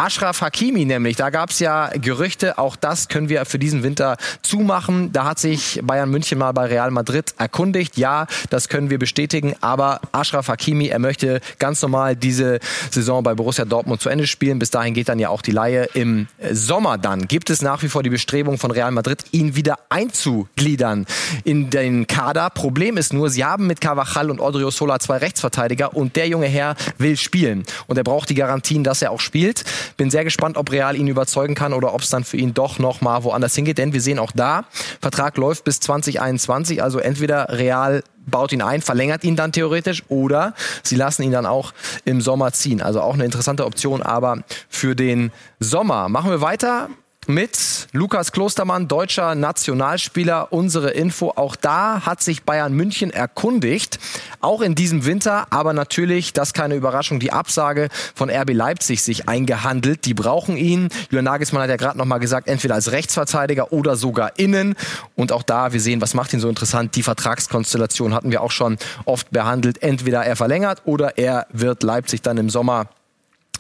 Ashraf 0.01 0.43
Hakimi 0.43 0.85
nämlich, 0.85 1.17
da 1.17 1.31
gab 1.31 1.51
es 1.51 1.59
ja 1.59 1.89
Gerüchte, 1.89 2.57
auch 2.57 2.77
das 2.77 3.09
können 3.09 3.29
wir 3.29 3.45
für 3.45 3.59
diesen 3.59 3.83
Winter 3.83 4.17
zumachen. 4.43 5.13
Da 5.13 5.25
hat 5.25 5.41
sich 5.41 5.81
Bayern 5.83 6.09
München 6.09 6.39
mal 6.39 6.53
bei 6.53 6.67
Real 6.67 6.93
Madrid 6.93 7.35
erkundigt. 7.37 7.97
Ja, 7.97 8.29
das 8.49 8.69
können 8.69 8.91
wir 8.91 9.01
bestätigen, 9.01 9.57
aber 9.61 10.01
Ashraf 10.13 10.47
Hakimi, 10.47 10.87
er 10.87 11.01
möchte 11.01 11.41
ganz 11.59 11.83
normal 11.83 12.15
diese 12.15 12.61
Saison 12.93 13.25
bei 13.25 13.35
Borussia 13.35 13.65
Dortmund 13.65 14.01
zu 14.01 14.09
Ende 14.09 14.29
spielen. 14.29 14.61
Bis 14.61 14.71
dahin 14.71 14.95
geht 14.95 15.09
dann 15.09 15.19
ja 15.19 15.31
auch 15.31 15.43
die 15.43 15.51
Laie 15.51 15.89
im 15.95 16.29
Sommer 16.53 16.97
dann. 16.97 17.27
Gibt 17.27 17.51
es 17.51 17.61
nach 17.61 17.83
wie 17.83 17.89
vor 17.89 18.05
die 18.05 18.11
Bestrebung 18.11 18.57
von 18.57 18.71
Real 18.71 18.93
Madrid, 18.93 19.25
ihn 19.33 19.57
wieder 19.57 19.81
einzugliedern 19.89 21.07
in 21.43 21.71
den 21.71 22.07
Kader. 22.07 22.51
Problem 22.51 22.99
ist 22.99 23.13
nur, 23.13 23.31
sie 23.31 23.45
haben 23.45 23.67
mit 23.67 23.81
Carvajal 23.81 24.31
und 24.31 24.39
Odrio 24.39 24.71
Sola 24.71 25.01
zwei 25.01 25.17
Rechtsverteidiger 25.17 25.97
und 25.97 26.15
der 26.15 26.29
junge 26.29 26.47
Herr 26.47 26.77
will 26.99 27.17
spielen. 27.17 27.65
Und 27.89 27.97
er 27.97 28.05
braucht 28.05 28.31
die 28.31 28.37
Garantien, 28.37 28.85
dass 28.85 29.03
er 29.03 29.11
auch 29.11 29.19
spielt. 29.19 29.65
Bin 29.97 30.11
sehr 30.11 30.25
gespannt, 30.25 30.57
ob 30.57 30.71
Real 30.71 30.97
ihn 30.97 31.09
überzeugen 31.09 31.55
kann 31.55 31.73
oder 31.73 31.95
ob 31.95 32.03
es 32.03 32.11
dann 32.11 32.25
für 32.25 32.37
ihn 32.37 32.55
doch 32.55 32.79
noch 32.79 33.01
mal 33.01 33.25
woanders 33.25 33.55
hingeht. 33.55 33.79
Denn 33.79 33.93
wir 33.93 34.01
sehen 34.01 34.19
auch 34.19 34.33
da, 34.33 34.65
Vertrag 35.01 35.37
läuft 35.37 35.65
bis 35.65 35.81
2021. 35.81 36.83
Also 36.83 36.99
entweder 36.99 37.49
Real 37.51 38.03
baut 38.27 38.53
ihn 38.53 38.63
ein, 38.63 38.83
verlängert 38.83 39.25
ihn 39.25 39.37
dann 39.37 39.53
theoretisch 39.53 40.03
oder 40.09 40.55
sie 40.83 40.97
lassen 40.97 41.23
ihn 41.23 41.33
dann 41.33 41.47
auch 41.47 41.73
im 42.05 42.21
Sommer 42.21 42.53
ziehen. 42.53 42.83
Also 42.83 43.01
auch 43.01 43.15
eine 43.15 43.25
interessante 43.25 43.65
Option, 43.65 44.03
aber 44.03 44.43
für 44.69 44.95
den 44.95 45.33
Sommer. 45.61 46.09
Machen 46.09 46.31
wir 46.31 46.41
weiter 46.41 46.89
mit 47.29 47.89
Lukas 47.93 48.33
Klostermann, 48.33 48.89
deutscher 48.89 49.35
Nationalspieler. 49.35 50.51
Unsere 50.51 50.91
Info. 50.91 51.33
Auch 51.37 51.57
da 51.57 52.07
hat 52.07 52.23
sich 52.23 52.43
Bayern 52.45 52.73
München 52.73 53.11
erkundigt. 53.11 53.99
Auch 54.41 54.63
in 54.63 54.75
diesem 54.75 55.05
Winter. 55.05 55.47
Aber 55.51 55.75
natürlich, 55.75 56.33
das 56.33 56.55
keine 56.55 56.75
Überraschung, 56.75 57.21
die 57.21 57.31
Absage 57.31 57.89
von 58.15 58.31
RB 58.31 58.55
Leipzig 58.55 59.03
sich 59.03 59.29
eingehandelt. 59.29 60.07
Die 60.07 60.15
brauchen 60.15 60.57
ihn. 60.57 60.89
Julian 61.11 61.27
Nagelsmann 61.27 61.63
hat 61.63 61.71
ja 61.71 61.77
gerade 61.77 61.99
noch 61.99 62.07
mal 62.07 62.19
gesagt, 62.19 62.49
entweder 62.49 62.75
als 62.75 62.93
Rechtsverteidiger 62.93 63.73
oder 63.73 63.97
sogar 63.97 64.39
innen. 64.39 64.75
Und 65.15 65.31
auch 65.31 65.43
da, 65.43 65.75
wir 65.75 65.81
sehen, 65.81 66.01
was 66.01 66.15
macht 66.15 66.33
ihn 66.33 66.41
so 66.41 66.49
interessant. 66.49 66.97
Die 66.97 67.03
Vertragskonstellation 67.03 68.15
hatten 68.15 68.31
wir 68.31 68.41
auch 68.41 68.53
schon 68.53 68.79
oft 69.05 69.31
behandelt. 69.31 69.83
Entweder 69.83 70.25
er 70.25 70.35
verlängert 70.35 70.81
oder 70.87 71.19
er 71.19 71.47
wird 71.53 71.83
Leipzig 71.83 72.23
dann 72.23 72.39
im 72.39 72.49
Sommer 72.49 72.87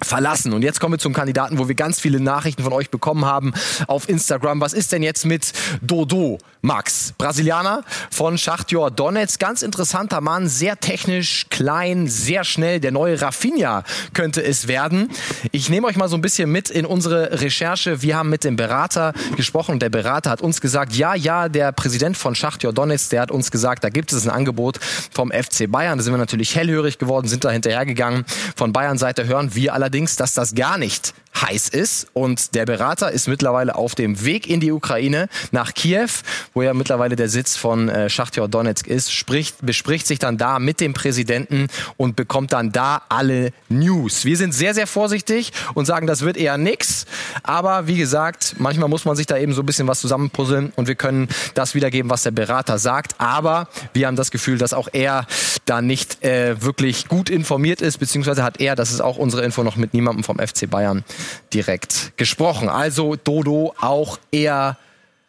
verlassen. 0.02 0.52
Und 0.52 0.62
jetzt 0.62 0.80
kommen 0.80 0.94
wir 0.94 0.98
zum 0.98 1.12
Kandidaten, 1.12 1.58
wo 1.58 1.68
wir 1.68 1.74
ganz 1.74 2.00
viele 2.00 2.20
Nachrichten 2.20 2.62
von 2.62 2.72
euch 2.72 2.90
bekommen 2.90 3.24
haben 3.24 3.52
auf 3.86 4.08
Instagram. 4.08 4.60
Was 4.60 4.72
ist 4.72 4.92
denn 4.92 5.02
jetzt 5.02 5.24
mit 5.24 5.52
Dodo, 5.82 6.38
Max? 6.62 7.14
Brasilianer 7.18 7.82
von 8.10 8.38
Schachtjor 8.38 8.90
Donetsk. 8.90 9.40
Ganz 9.40 9.62
interessanter 9.62 10.20
Mann, 10.20 10.48
sehr 10.48 10.78
technisch, 10.78 11.46
klein, 11.50 12.06
sehr 12.06 12.44
schnell. 12.44 12.80
Der 12.80 12.92
neue 12.92 13.20
Rafinha 13.20 13.84
könnte 14.14 14.42
es 14.42 14.68
werden. 14.68 15.10
Ich 15.52 15.68
nehme 15.68 15.86
euch 15.86 15.96
mal 15.96 16.08
so 16.08 16.16
ein 16.16 16.22
bisschen 16.22 16.50
mit 16.50 16.70
in 16.70 16.86
unsere 16.86 17.40
Recherche. 17.40 18.02
Wir 18.02 18.16
haben 18.16 18.30
mit 18.30 18.44
dem 18.44 18.56
Berater 18.56 19.12
gesprochen 19.36 19.72
und 19.72 19.82
der 19.82 19.90
Berater 19.90 20.30
hat 20.30 20.40
uns 20.40 20.60
gesagt, 20.60 20.94
ja, 20.94 21.14
ja, 21.14 21.48
der 21.48 21.72
Präsident 21.72 22.16
von 22.16 22.34
Schachtjor 22.34 22.72
Donetsk, 22.72 23.10
der 23.10 23.22
hat 23.22 23.30
uns 23.30 23.50
gesagt, 23.50 23.84
da 23.84 23.88
gibt 23.88 24.12
es 24.12 24.26
ein 24.26 24.30
Angebot 24.30 24.78
vom 25.12 25.30
FC 25.30 25.70
Bayern. 25.70 25.98
Da 25.98 26.04
sind 26.04 26.12
wir 26.12 26.18
natürlich 26.18 26.54
hellhörig 26.54 26.98
geworden, 26.98 27.28
sind 27.28 27.44
da 27.44 27.50
hinterhergegangen. 27.50 28.24
Von 28.56 28.72
Bayern 28.72 28.98
Seite 28.98 29.26
hören 29.26 29.54
wir 29.54 29.74
allerdings 29.74 29.87
allerdings, 29.88 30.16
dass 30.16 30.34
das 30.34 30.54
gar 30.54 30.76
nicht 30.76 31.14
heiß 31.34 31.68
ist. 31.68 32.08
Und 32.12 32.54
der 32.54 32.66
Berater 32.66 33.10
ist 33.10 33.28
mittlerweile 33.28 33.74
auf 33.76 33.94
dem 33.94 34.24
Weg 34.24 34.48
in 34.48 34.60
die 34.60 34.72
Ukraine 34.72 35.28
nach 35.50 35.74
Kiew, 35.74 36.08
wo 36.54 36.62
ja 36.62 36.74
mittlerweile 36.74 37.16
der 37.16 37.28
Sitz 37.28 37.56
von 37.56 37.88
äh, 37.88 38.10
Schachtjor 38.10 38.48
Donetsk 38.48 38.86
ist, 38.86 39.12
spricht, 39.12 39.56
bespricht 39.64 40.06
sich 40.06 40.18
dann 40.18 40.38
da 40.38 40.58
mit 40.58 40.80
dem 40.80 40.94
Präsidenten 40.94 41.68
und 41.96 42.16
bekommt 42.16 42.52
dann 42.52 42.72
da 42.72 43.02
alle 43.08 43.52
News. 43.68 44.24
Wir 44.24 44.36
sind 44.36 44.52
sehr, 44.52 44.74
sehr 44.74 44.86
vorsichtig 44.86 45.52
und 45.74 45.86
sagen, 45.86 46.06
das 46.06 46.22
wird 46.22 46.36
eher 46.36 46.58
nix. 46.58 47.06
Aber 47.42 47.86
wie 47.86 47.96
gesagt, 47.96 48.56
manchmal 48.58 48.88
muss 48.88 49.04
man 49.04 49.16
sich 49.16 49.26
da 49.26 49.36
eben 49.36 49.52
so 49.52 49.62
ein 49.62 49.66
bisschen 49.66 49.88
was 49.88 50.00
zusammenpuzzeln 50.00 50.72
und 50.76 50.88
wir 50.88 50.94
können 50.94 51.28
das 51.54 51.74
wiedergeben, 51.74 52.10
was 52.10 52.22
der 52.22 52.30
Berater 52.30 52.78
sagt. 52.78 53.14
Aber 53.18 53.68
wir 53.92 54.06
haben 54.06 54.16
das 54.16 54.30
Gefühl, 54.30 54.58
dass 54.58 54.72
auch 54.72 54.88
er 54.92 55.26
da 55.64 55.82
nicht 55.82 56.24
äh, 56.24 56.60
wirklich 56.62 57.08
gut 57.08 57.30
informiert 57.30 57.80
ist, 57.80 57.98
beziehungsweise 57.98 58.42
hat 58.42 58.60
er, 58.60 58.74
das 58.74 58.90
ist 58.90 59.00
auch 59.00 59.16
unsere 59.16 59.44
Info, 59.44 59.62
noch 59.62 59.76
mit 59.76 59.94
niemandem 59.94 60.24
vom 60.24 60.38
FC 60.38 60.68
Bayern 60.68 61.04
direkt 61.52 62.16
gesprochen. 62.16 62.68
Also 62.68 63.16
Dodo 63.16 63.74
auch 63.80 64.18
eher 64.30 64.76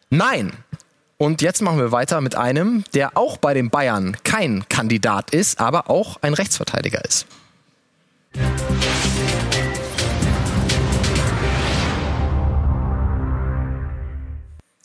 nein. 0.09 0.53
Und 1.17 1.41
jetzt 1.41 1.61
machen 1.61 1.79
wir 1.79 1.91
weiter 1.91 2.21
mit 2.21 2.35
einem, 2.35 2.85
der 2.93 3.17
auch 3.17 3.37
bei 3.37 3.53
den 3.53 3.69
Bayern 3.69 4.15
kein 4.23 4.63
Kandidat 4.69 5.31
ist, 5.31 5.59
aber 5.59 5.89
auch 5.89 6.17
ein 6.21 6.33
Rechtsverteidiger 6.33 7.03
ist. 7.03 7.25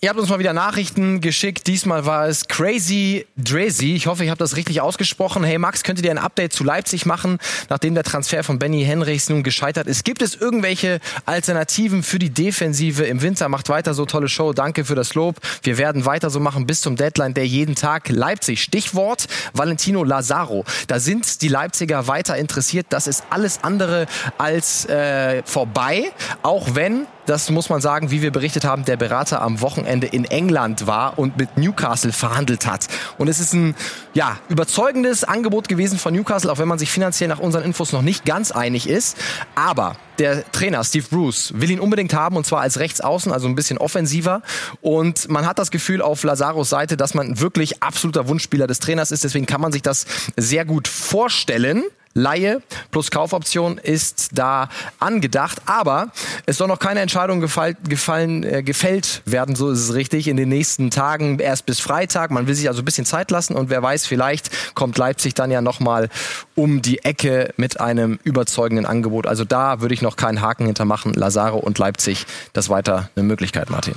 Ihr 0.05 0.11
habt 0.11 0.21
uns 0.21 0.29
mal 0.29 0.39
wieder 0.39 0.53
Nachrichten 0.53 1.23
geschickt. 1.23 1.67
Diesmal 1.67 2.05
war 2.05 2.29
es 2.29 2.47
Crazy 2.47 3.27
Drazy. 3.39 3.95
Ich 3.95 4.07
hoffe, 4.07 4.23
ich 4.23 4.29
habe 4.29 4.37
das 4.37 4.55
richtig 4.55 4.83
ausgesprochen. 4.83 5.45
Hey 5.45 5.57
Max, 5.57 5.83
könnt 5.83 5.99
ihr 5.99 6.11
ein 6.11 6.19
Update 6.19 6.53
zu 6.53 6.63
Leipzig 6.63 7.07
machen, 7.07 7.39
nachdem 7.71 7.95
der 7.95 8.05
Transfer 8.05 8.45
von 8.45 8.59
Benny 8.59 8.85
Henrichs 8.85 9.31
nun 9.31 9.43
gescheitert 9.43 9.87
ist? 9.87 10.05
Gibt 10.05 10.21
es 10.21 10.35
irgendwelche 10.35 11.01
Alternativen 11.25 12.03
für 12.03 12.19
die 12.19 12.29
Defensive 12.29 13.03
im 13.05 13.23
Winter? 13.23 13.49
Macht 13.49 13.71
weiter 13.71 13.95
so 13.95 14.05
tolle 14.05 14.29
Show. 14.29 14.53
Danke 14.53 14.85
für 14.85 14.95
das 14.95 15.15
Lob. 15.15 15.37
Wir 15.63 15.79
werden 15.79 16.05
weiter 16.05 16.29
so 16.29 16.39
machen 16.39 16.67
bis 16.67 16.83
zum 16.83 16.97
Deadline 16.97 17.33
der 17.33 17.47
jeden 17.47 17.75
Tag 17.75 18.11
Leipzig. 18.11 18.61
Stichwort 18.63 19.27
Valentino 19.55 20.05
Lazaro. 20.05 20.67
Da 20.87 21.01
sind 21.01 21.41
die 21.41 21.49
Leipziger 21.49 22.09
weiter 22.09 22.37
interessiert. 22.37 22.89
Das 22.91 23.07
ist 23.07 23.25
alles 23.31 23.61
andere 23.65 24.05
als 24.37 24.85
äh, 24.85 25.43
vorbei. 25.47 26.13
Auch 26.43 26.75
wenn 26.75 27.07
das 27.27 27.51
muss 27.51 27.69
man 27.69 27.81
sagen, 27.81 28.11
wie 28.11 28.23
wir 28.23 28.31
berichtet 28.31 28.65
haben, 28.65 28.85
der 28.85 28.97
Berater 28.97 29.43
am 29.43 29.61
Wochenende 29.61 30.07
in 30.07 30.25
England 30.25 30.87
war 30.87 31.19
und 31.19 31.37
mit 31.37 31.57
Newcastle 31.57 32.13
verhandelt 32.13 32.67
hat. 32.67 32.89
Und 33.19 33.29
es 33.29 33.41
ist 33.41 33.55
ein 33.55 33.75
ja, 34.13 34.39
überzeugendes 34.49 35.25
Angebot 35.25 35.69
gewesen 35.69 35.99
von 35.99 36.15
Newcastle, 36.15 36.51
auch 36.51 36.59
wenn 36.59 36.69
man 36.69 36.79
sich 36.79 36.91
finanziell 36.91 37.29
nach 37.29 37.39
unseren 37.39 37.65
Infos 37.65 37.93
noch 37.93 38.03
nicht 38.03 38.25
ganz 38.25 38.51
einig 38.51 38.89
ist. 38.89 39.17
Aber 39.55 39.97
der 40.19 40.51
Trainer 40.53 40.85
Steve 40.85 41.07
Bruce 41.11 41.53
will 41.57 41.71
ihn 41.71 41.81
unbedingt 41.81 42.15
haben 42.15 42.37
und 42.37 42.47
zwar 42.47 42.61
als 42.61 42.79
Rechtsaußen, 42.79 43.33
also 43.33 43.49
ein 43.49 43.55
bisschen 43.55 43.79
offensiver. 43.79 44.43
Und 44.81 45.29
man 45.29 45.47
hat 45.47 45.59
das 45.59 45.71
Gefühl 45.71 46.03
auf 46.03 46.23
Lazaros 46.23 46.69
Seite, 46.69 46.97
dass 46.97 47.15
man 47.15 47.41
wirklich 47.41 47.83
absoluter 47.83 48.29
Wunschspieler 48.29 48.67
des 48.67 48.79
Trainers 48.79 49.11
ist. 49.11 49.25
Deswegen 49.25 49.47
kann 49.47 49.61
man 49.61 49.73
sich 49.73 49.83
das 49.83 50.07
sehr 50.37 50.65
gut 50.65 50.89
vorstellen. 50.89 51.85
Laie 52.15 52.63
plus 52.93 53.11
Kaufoption 53.11 53.79
ist 53.79 54.31
da 54.33 54.69
angedacht, 55.01 55.63
aber 55.67 56.13
es 56.47 56.57
soll 56.59 56.69
noch 56.69 56.79
keine 56.79 57.01
Entscheidung 57.01 57.41
gefall, 57.41 57.77
gefallen, 57.89 58.45
äh, 58.45 58.63
gefällt 58.63 59.23
werden, 59.25 59.57
so 59.57 59.71
ist 59.71 59.81
es 59.81 59.95
richtig, 59.95 60.29
in 60.29 60.37
den 60.37 60.49
nächsten 60.49 60.91
Tagen, 60.91 61.39
erst 61.41 61.67
bis 61.67 61.81
Freitag. 61.81 62.31
Man 62.31 62.47
will 62.47 62.55
sich 62.55 62.69
also 62.69 62.83
ein 62.83 62.85
bisschen 62.85 63.05
Zeit 63.05 63.31
lassen 63.33 63.55
und 63.55 63.69
wer 63.69 63.83
weiß, 63.83 64.07
vielleicht 64.07 64.75
kommt 64.75 64.97
Leipzig 64.97 65.35
dann 65.35 65.51
ja 65.51 65.61
nochmal 65.61 66.09
um 66.55 66.83
die 66.83 67.05
Ecke 67.05 67.53
mit 67.57 67.81
einem 67.81 68.21
überzeugenden 68.23 68.87
Angebot. 68.87 69.27
Also 69.27 69.45
da 69.45 69.81
würde 69.81 69.95
ich 69.95 70.03
noch 70.03 70.17
keinen 70.17 70.41
Haken 70.41 70.67
hintermachen. 70.67 71.15
Lazaro 71.15 71.59
und 71.59 71.79
Leipzig, 71.79 72.27
das 72.53 72.69
weiter 72.69 73.11
eine 73.17 73.25
Möglichkeit, 73.25 73.71
Martin. 73.71 73.95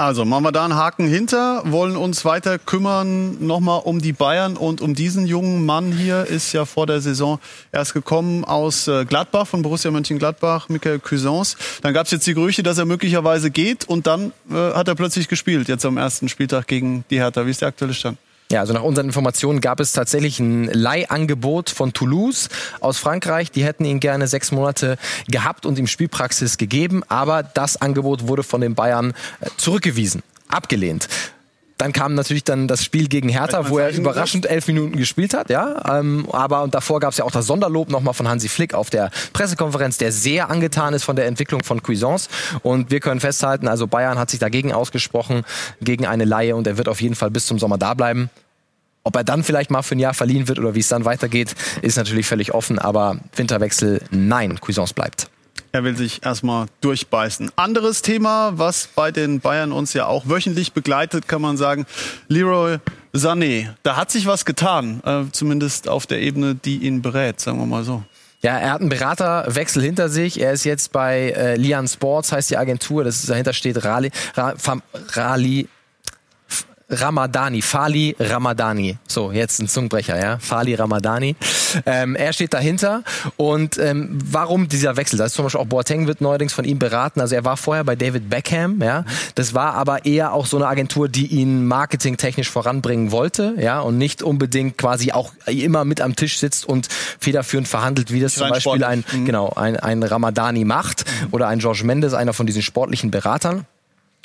Also 0.00 0.24
machen 0.24 0.44
wir 0.44 0.52
da 0.52 0.64
einen 0.64 0.76
Haken 0.76 1.06
hinter, 1.06 1.62
wollen 1.66 1.94
uns 1.94 2.24
weiter 2.24 2.58
kümmern 2.58 3.36
nochmal 3.46 3.82
um 3.84 4.00
die 4.00 4.14
Bayern 4.14 4.56
und 4.56 4.80
um 4.80 4.94
diesen 4.94 5.26
jungen 5.26 5.66
Mann 5.66 5.92
hier, 5.92 6.24
ist 6.24 6.54
ja 6.54 6.64
vor 6.64 6.86
der 6.86 7.02
Saison 7.02 7.38
erst 7.70 7.92
gekommen 7.92 8.46
aus 8.46 8.88
äh, 8.88 9.04
Gladbach, 9.04 9.46
von 9.46 9.60
Borussia 9.60 9.90
Mönchengladbach, 9.90 10.70
Michael 10.70 11.00
Cuisance. 11.00 11.58
Dann 11.82 11.92
gab 11.92 12.06
es 12.06 12.12
jetzt 12.12 12.26
die 12.26 12.32
Gerüchte, 12.32 12.62
dass 12.62 12.78
er 12.78 12.86
möglicherweise 12.86 13.50
geht 13.50 13.86
und 13.90 14.06
dann 14.06 14.32
äh, 14.50 14.72
hat 14.72 14.88
er 14.88 14.94
plötzlich 14.94 15.28
gespielt, 15.28 15.68
jetzt 15.68 15.84
am 15.84 15.98
ersten 15.98 16.30
Spieltag 16.30 16.66
gegen 16.66 17.04
die 17.10 17.18
Hertha. 17.18 17.44
Wie 17.44 17.50
ist 17.50 17.60
der 17.60 17.68
aktuelle 17.68 17.92
Stand? 17.92 18.16
Ja, 18.50 18.58
also 18.60 18.72
nach 18.72 18.82
unseren 18.82 19.06
Informationen 19.06 19.60
gab 19.60 19.78
es 19.78 19.92
tatsächlich 19.92 20.40
ein 20.40 20.64
Leihangebot 20.64 21.70
von 21.70 21.92
Toulouse 21.92 22.48
aus 22.80 22.98
Frankreich. 22.98 23.52
Die 23.52 23.64
hätten 23.64 23.84
ihn 23.84 24.00
gerne 24.00 24.26
sechs 24.26 24.50
Monate 24.50 24.98
gehabt 25.28 25.66
und 25.66 25.78
ihm 25.78 25.86
Spielpraxis 25.86 26.58
gegeben, 26.58 27.04
aber 27.08 27.44
das 27.44 27.80
Angebot 27.80 28.26
wurde 28.26 28.42
von 28.42 28.60
den 28.60 28.74
Bayern 28.74 29.14
äh, 29.40 29.46
zurückgewiesen, 29.56 30.24
abgelehnt. 30.48 31.08
Dann 31.80 31.94
kam 31.94 32.14
natürlich 32.14 32.44
dann 32.44 32.68
das 32.68 32.84
Spiel 32.84 33.08
gegen 33.08 33.30
Hertha, 33.30 33.70
wo 33.70 33.78
er 33.78 33.90
überraschend 33.90 34.44
elf 34.44 34.66
Minuten 34.66 34.96
gespielt 34.98 35.32
hat, 35.32 35.48
ja. 35.48 35.98
Ähm, 35.98 36.26
aber 36.30 36.62
und 36.62 36.74
davor 36.74 37.00
gab 37.00 37.12
es 37.12 37.16
ja 37.16 37.24
auch 37.24 37.30
das 37.30 37.46
Sonderlob 37.46 37.88
nochmal 37.88 38.12
von 38.12 38.28
Hansi 38.28 38.50
Flick 38.50 38.74
auf 38.74 38.90
der 38.90 39.10
Pressekonferenz, 39.32 39.96
der 39.96 40.12
sehr 40.12 40.50
angetan 40.50 40.92
ist 40.92 41.04
von 41.04 41.16
der 41.16 41.24
Entwicklung 41.24 41.64
von 41.64 41.82
Cuisance. 41.82 42.28
Und 42.62 42.90
wir 42.90 43.00
können 43.00 43.18
festhalten, 43.18 43.66
also 43.66 43.86
Bayern 43.86 44.18
hat 44.18 44.28
sich 44.28 44.38
dagegen 44.38 44.74
ausgesprochen, 44.74 45.42
gegen 45.80 46.04
eine 46.04 46.26
Laie 46.26 46.54
und 46.54 46.66
er 46.66 46.76
wird 46.76 46.86
auf 46.86 47.00
jeden 47.00 47.14
Fall 47.14 47.30
bis 47.30 47.46
zum 47.46 47.58
Sommer 47.58 47.78
da 47.78 47.94
bleiben. 47.94 48.28
Ob 49.02 49.16
er 49.16 49.24
dann 49.24 49.42
vielleicht 49.42 49.70
mal 49.70 49.80
für 49.80 49.94
ein 49.96 50.00
Jahr 50.00 50.12
verliehen 50.12 50.48
wird 50.48 50.58
oder 50.58 50.74
wie 50.74 50.80
es 50.80 50.88
dann 50.88 51.06
weitergeht, 51.06 51.54
ist 51.80 51.96
natürlich 51.96 52.26
völlig 52.26 52.52
offen. 52.52 52.78
Aber 52.78 53.16
Winterwechsel, 53.34 54.02
nein, 54.10 54.60
Cuisance 54.60 54.92
bleibt. 54.92 55.30
Er 55.72 55.84
will 55.84 55.96
sich 55.96 56.24
erstmal 56.24 56.66
durchbeißen. 56.80 57.52
Anderes 57.54 58.02
Thema, 58.02 58.52
was 58.56 58.88
bei 58.94 59.12
den 59.12 59.38
Bayern 59.38 59.70
uns 59.70 59.92
ja 59.92 60.06
auch 60.06 60.28
wöchentlich 60.28 60.72
begleitet, 60.72 61.28
kann 61.28 61.40
man 61.40 61.56
sagen, 61.56 61.86
Leroy 62.26 62.78
Sané. 63.14 63.68
Da 63.84 63.96
hat 63.96 64.10
sich 64.10 64.26
was 64.26 64.44
getan, 64.44 65.00
äh, 65.04 65.30
zumindest 65.30 65.88
auf 65.88 66.06
der 66.06 66.20
Ebene, 66.20 66.56
die 66.56 66.78
ihn 66.78 67.02
berät, 67.02 67.40
sagen 67.40 67.58
wir 67.58 67.66
mal 67.66 67.84
so. 67.84 68.02
Ja, 68.42 68.56
er 68.56 68.72
hat 68.72 68.80
einen 68.80 68.88
Beraterwechsel 68.88 69.82
hinter 69.82 70.08
sich. 70.08 70.40
Er 70.40 70.52
ist 70.52 70.64
jetzt 70.64 70.92
bei 70.92 71.30
äh, 71.30 71.56
Lian 71.56 71.86
Sports, 71.86 72.32
heißt 72.32 72.50
die 72.50 72.56
Agentur. 72.56 73.04
Das 73.04 73.24
dahinter 73.26 73.52
steht 73.52 73.84
Rali, 73.84 74.10
Rali 75.12 75.68
Ramadani, 76.90 77.62
Fali 77.62 78.16
Ramadani. 78.18 78.98
So, 79.06 79.32
jetzt 79.32 79.60
ein 79.60 79.68
Zungenbrecher, 79.68 80.20
ja. 80.20 80.38
Fali 80.38 80.74
Ramadani. 80.74 81.36
Ähm, 81.86 82.16
er 82.16 82.32
steht 82.32 82.52
dahinter. 82.52 83.04
Und 83.36 83.78
ähm, 83.78 84.18
warum 84.24 84.68
dieser 84.68 84.96
Wechsel? 84.96 85.16
Das 85.16 85.28
ist 85.28 85.34
zum 85.34 85.44
Beispiel 85.44 85.60
auch 85.60 85.66
Boateng 85.66 86.06
wird 86.06 86.20
neuerdings 86.20 86.52
von 86.52 86.64
ihm 86.64 86.78
beraten. 86.78 87.20
Also 87.20 87.34
er 87.34 87.44
war 87.44 87.56
vorher 87.56 87.84
bei 87.84 87.96
David 87.96 88.28
Beckham, 88.28 88.82
ja. 88.82 89.04
Das 89.34 89.54
war 89.54 89.74
aber 89.74 90.04
eher 90.04 90.32
auch 90.32 90.46
so 90.46 90.56
eine 90.56 90.66
Agentur, 90.66 91.08
die 91.08 91.26
ihn 91.26 91.66
marketingtechnisch 91.66 92.50
voranbringen 92.50 93.12
wollte, 93.12 93.54
ja, 93.58 93.80
und 93.80 93.98
nicht 93.98 94.22
unbedingt 94.22 94.78
quasi 94.78 95.12
auch 95.12 95.32
immer 95.46 95.84
mit 95.84 96.00
am 96.00 96.16
Tisch 96.16 96.38
sitzt 96.38 96.66
und 96.66 96.88
federführend 96.90 97.68
verhandelt, 97.68 98.12
wie 98.12 98.20
das 98.20 98.34
zum 98.34 98.48
Beispiel 98.48 98.84
ein, 98.84 99.04
mhm. 99.12 99.24
genau, 99.24 99.50
ein, 99.50 99.76
ein 99.76 100.02
Ramadani 100.02 100.64
macht 100.64 101.04
oder 101.30 101.48
ein 101.48 101.60
George 101.60 101.82
Mendes, 101.84 102.14
einer 102.14 102.32
von 102.32 102.46
diesen 102.46 102.62
sportlichen 102.62 103.10
Beratern. 103.10 103.66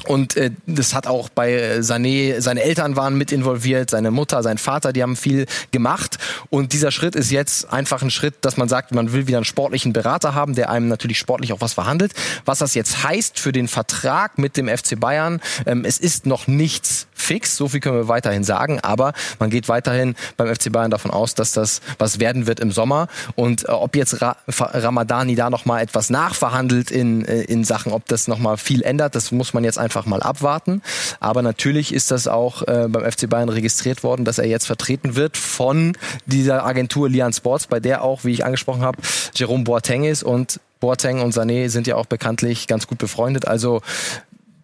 Und 0.04 0.38
äh, 0.38 0.52
das 0.68 0.94
hat 0.94 1.08
auch 1.08 1.30
bei 1.30 1.54
äh, 1.54 1.80
Sané, 1.80 2.40
seine 2.42 2.62
Eltern 2.62 2.96
waren 2.96 3.18
mit 3.18 3.32
involviert, 3.32 3.90
seine 3.90 4.12
Mutter, 4.12 4.44
sein 4.44 4.58
Vater, 4.58 4.94
die 4.94 5.02
haben 5.02 5.16
viel 5.16 5.46
gemacht. 5.72 6.18
Und 6.50 6.74
dieser 6.74 6.92
Schritt 6.92 7.16
ist 7.16 7.32
jetzt 7.32 7.72
einfach 7.72 8.02
ein 8.02 8.12
Schritt, 8.12 8.36
dass 8.42 8.58
man 8.58 8.70
sagt, 8.70 8.94
man 8.94 9.14
will 9.14 9.28
wieder 9.28 9.38
einen 9.38 9.46
sportlichen 9.46 9.94
Berater 9.94 10.36
haben, 10.36 10.54
der 10.54 10.70
einem 10.70 10.90
natürlich 10.90 11.18
sportlich 11.18 11.54
auch 11.54 11.62
was 11.62 11.74
verhandelt. 11.74 12.14
Was 12.46 12.60
das 12.60 12.76
jetzt 12.76 13.04
heißt 13.04 13.40
für 13.40 13.52
den 13.52 13.68
Vertrag 13.68 14.38
mit 14.38 14.58
dem 14.58 14.68
FC 14.68 15.00
Bayern, 15.00 15.42
ähm, 15.66 15.86
es 15.86 15.98
ist 15.98 16.26
noch 16.26 16.46
nichts 16.46 17.08
fix, 17.26 17.58
so 17.58 17.68
viel 17.68 17.80
können 17.80 17.98
wir 17.98 18.08
weiterhin 18.08 18.44
sagen, 18.44 18.80
aber 18.82 19.14
man 19.40 19.50
geht 19.50 19.68
weiterhin 19.68 20.16
beim 20.38 20.54
FC 20.54 20.72
Bayern 20.72 20.92
davon 20.92 21.12
aus, 21.12 21.36
dass 21.36 21.52
das 21.52 21.82
was 21.98 22.20
werden 22.20 22.48
wird 22.48 22.60
im 22.60 22.72
Sommer. 22.72 23.08
Und 23.36 23.68
äh, 23.68 23.72
ob 23.72 23.96
jetzt 23.96 24.22
Ra 24.22 24.38
Ramadani 24.48 25.36
da 25.36 25.50
nochmal 25.50 25.82
etwas 25.82 26.10
nachverhandelt 26.10 26.92
in, 26.92 27.26
äh, 27.26 27.42
in 27.42 27.64
Sachen, 27.64 27.92
ob 27.92 28.06
das 28.08 28.28
nochmal 28.28 28.58
viel 28.58 28.82
ändert, 28.84 29.16
das 29.16 29.32
muss 29.32 29.54
man 29.54 29.64
jetzt 29.64 29.78
einfach 29.78 30.06
mal 30.06 30.22
abwarten. 30.22 30.82
Aber 31.20 31.42
natürlich 31.42 31.94
ist 31.94 32.12
das 32.12 32.28
auch 32.28 32.62
äh, 32.64 32.88
beim 32.88 33.10
FC 33.10 33.30
Bayern 33.30 33.50
registriert 33.50 34.04
worden, 34.04 34.26
dass 34.26 34.38
er 34.38 34.48
jetzt 34.48 34.66
vertreten 34.66 35.16
wird 35.16 35.38
von 35.38 35.98
dieser 36.26 36.66
Agentur 36.66 37.10
Lian 37.10 37.34
Sports, 37.34 37.68
bei 37.68 37.80
der 37.80 38.04
auch, 38.04 38.24
wie 38.24 38.32
ich 38.32 38.46
angesprochen 38.46 38.82
habe, 38.82 38.98
Jerome 39.34 39.64
Boateng 39.64 40.04
ist 40.04 40.24
und 40.24 40.60
Boateng 40.80 41.22
und 41.22 41.34
Sané 41.34 41.70
sind 41.70 41.88
ja 41.88 41.96
auch 41.96 42.06
bekanntlich 42.06 42.68
ganz 42.68 42.88
gut 42.88 42.98
befreundet. 42.98 43.48
Also 43.48 43.82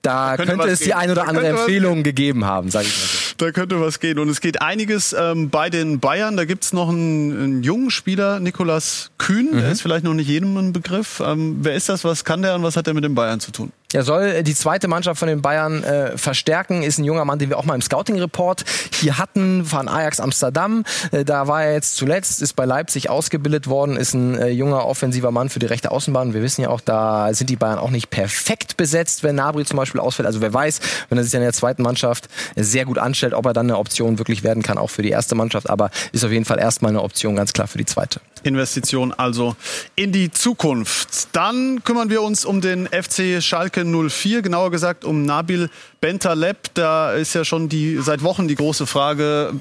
da, 0.01 0.31
da 0.31 0.38
könnte, 0.38 0.53
könnte 0.53 0.67
es 0.70 0.79
gehen. 0.79 0.88
die 0.88 0.93
ein 0.96 1.12
oder 1.12 1.22
da 1.24 1.27
andere 1.27 1.48
Empfehlung 1.48 2.03
gegeben 2.03 2.46
haben, 2.46 2.72
sage 2.72 2.88
ich 2.88 2.98
mal 2.98 3.05
so. 3.05 3.17
Da 3.38 3.51
könnte 3.51 3.79
was 3.79 4.00
gehen. 4.00 4.20
Und 4.20 4.29
es 4.29 4.41
geht 4.41 4.62
einiges 4.62 5.13
ähm, 5.17 5.50
bei 5.50 5.70
den 5.70 6.00
Bayern. 6.00 6.38
Da 6.38 6.46
gibt's 6.46 6.74
noch 6.74 6.89
einen, 6.89 7.31
einen 7.31 7.63
jungen 7.63 7.89
Spieler, 7.89 8.39
Nikolas 8.39 9.12
Kühn. 9.17 9.50
Mhm. 9.51 9.58
Der 9.58 9.72
ist 9.72 9.81
vielleicht 9.81 10.03
noch 10.03 10.13
nicht 10.13 10.27
jedem 10.27 10.58
ein 10.58 10.74
Begriff. 10.74 11.22
Ähm, 11.25 11.58
wer 11.62 11.74
ist 11.74 11.89
das? 11.89 12.03
Was 12.03 12.24
kann 12.24 12.41
der 12.41 12.55
und 12.55 12.63
was 12.63 12.77
hat 12.77 12.88
er 12.88 12.93
mit 12.93 13.03
den 13.03 13.15
Bayern 13.15 13.39
zu 13.39 13.51
tun? 13.51 13.72
Er 13.93 14.03
soll 14.03 14.43
die 14.43 14.55
zweite 14.55 14.88
Mannschaft 14.88 15.19
von 15.19 15.27
den 15.27 15.41
Bayern 15.41 15.83
äh, 15.83 16.17
verstärken, 16.17 16.83
ist 16.83 16.98
ein 16.98 17.03
junger 17.03 17.25
Mann, 17.25 17.39
den 17.39 17.50
wir 17.50 17.57
auch 17.57 17.65
mal 17.65 17.75
im 17.75 17.81
Scouting-Report 17.81 18.63
hier 18.93 19.17
hatten 19.17 19.65
von 19.65 19.89
Ajax 19.89 20.19
Amsterdam. 20.19 20.86
Äh, 21.12 21.25
da 21.25 21.48
war 21.48 21.63
er 21.63 21.74
jetzt 21.74 21.98
zuletzt, 21.98 22.41
ist 22.41 22.53
bei 22.53 22.65
Leipzig 22.65 23.10
ausgebildet 23.10 23.67
worden, 23.67 23.98
ist 23.98 24.13
ein 24.13 24.38
äh, 24.38 24.50
junger 24.50 24.86
offensiver 24.86 25.31
Mann 25.31 25.50
für 25.50 25.60
die 25.60 25.65
rechte 25.65 25.91
Außenbahn. 25.91 26.33
Wir 26.33 26.41
wissen 26.41 26.62
ja 26.62 26.69
auch, 26.69 26.81
da 26.81 27.33
sind 27.33 27.50
die 27.50 27.57
Bayern 27.57 27.79
auch 27.79 27.89
nicht 27.89 28.10
perfekt 28.10 28.77
besetzt, 28.77 29.24
wenn 29.24 29.36
Nabri 29.36 29.65
zum 29.65 29.77
Beispiel 29.77 30.00
ausfällt. 30.00 30.25
Also 30.25 30.41
wer 30.41 30.53
weiß, 30.53 30.79
wenn 31.10 31.17
er 31.17 31.24
sich 31.24 31.31
dann 31.31 31.41
in 31.41 31.48
der 31.48 31.53
zweiten 31.53 31.81
Mannschaft 31.83 32.29
sehr 32.55 32.86
gut 32.86 32.98
anstellt, 32.98 33.33
ob 33.33 33.45
er 33.45 33.53
dann 33.53 33.65
eine 33.65 33.77
Option 33.77 34.19
wirklich 34.19 34.43
werden 34.43 34.63
kann, 34.63 34.77
auch 34.77 34.89
für 34.89 35.01
die 35.01 35.10
erste 35.10 35.36
Mannschaft. 35.36 35.69
Aber 35.69 35.91
ist 36.13 36.24
auf 36.24 36.31
jeden 36.31 36.45
Fall 36.45 36.60
erstmal 36.60 36.91
eine 36.91 37.01
Option 37.01 37.36
ganz 37.36 37.51
klar 37.51 37.67
für 37.67 37.77
die 37.77 37.86
zweite. 37.86 38.21
Investition 38.43 39.13
also 39.13 39.55
in 39.95 40.12
die 40.12 40.31
Zukunft. 40.31 41.27
Dann 41.33 41.83
kümmern 41.83 42.10
wir 42.10 42.21
uns 42.21 42.45
um 42.45 42.62
den 42.62 42.88
FC 42.88 43.41
Schalke 43.41 43.80
04, 43.85 44.41
genauer 44.41 44.71
gesagt 44.71 45.05
um 45.05 45.23
Nabil 45.23 45.69
Bentaleb. 46.00 46.57
Da 46.73 47.13
ist 47.13 47.33
ja 47.33 47.45
schon 47.45 47.69
die, 47.69 47.97
seit 47.97 48.23
Wochen 48.23 48.47
die 48.47 48.55
große 48.55 48.85
Frage, 48.88 49.53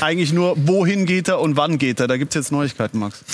eigentlich 0.00 0.32
nur, 0.32 0.54
wohin 0.56 1.06
geht 1.06 1.28
er 1.28 1.40
und 1.40 1.56
wann 1.56 1.78
geht 1.78 2.00
er? 2.00 2.08
Da 2.08 2.16
gibt 2.16 2.34
es 2.34 2.34
jetzt 2.34 2.52
Neuigkeiten, 2.52 2.98
Max. 2.98 3.24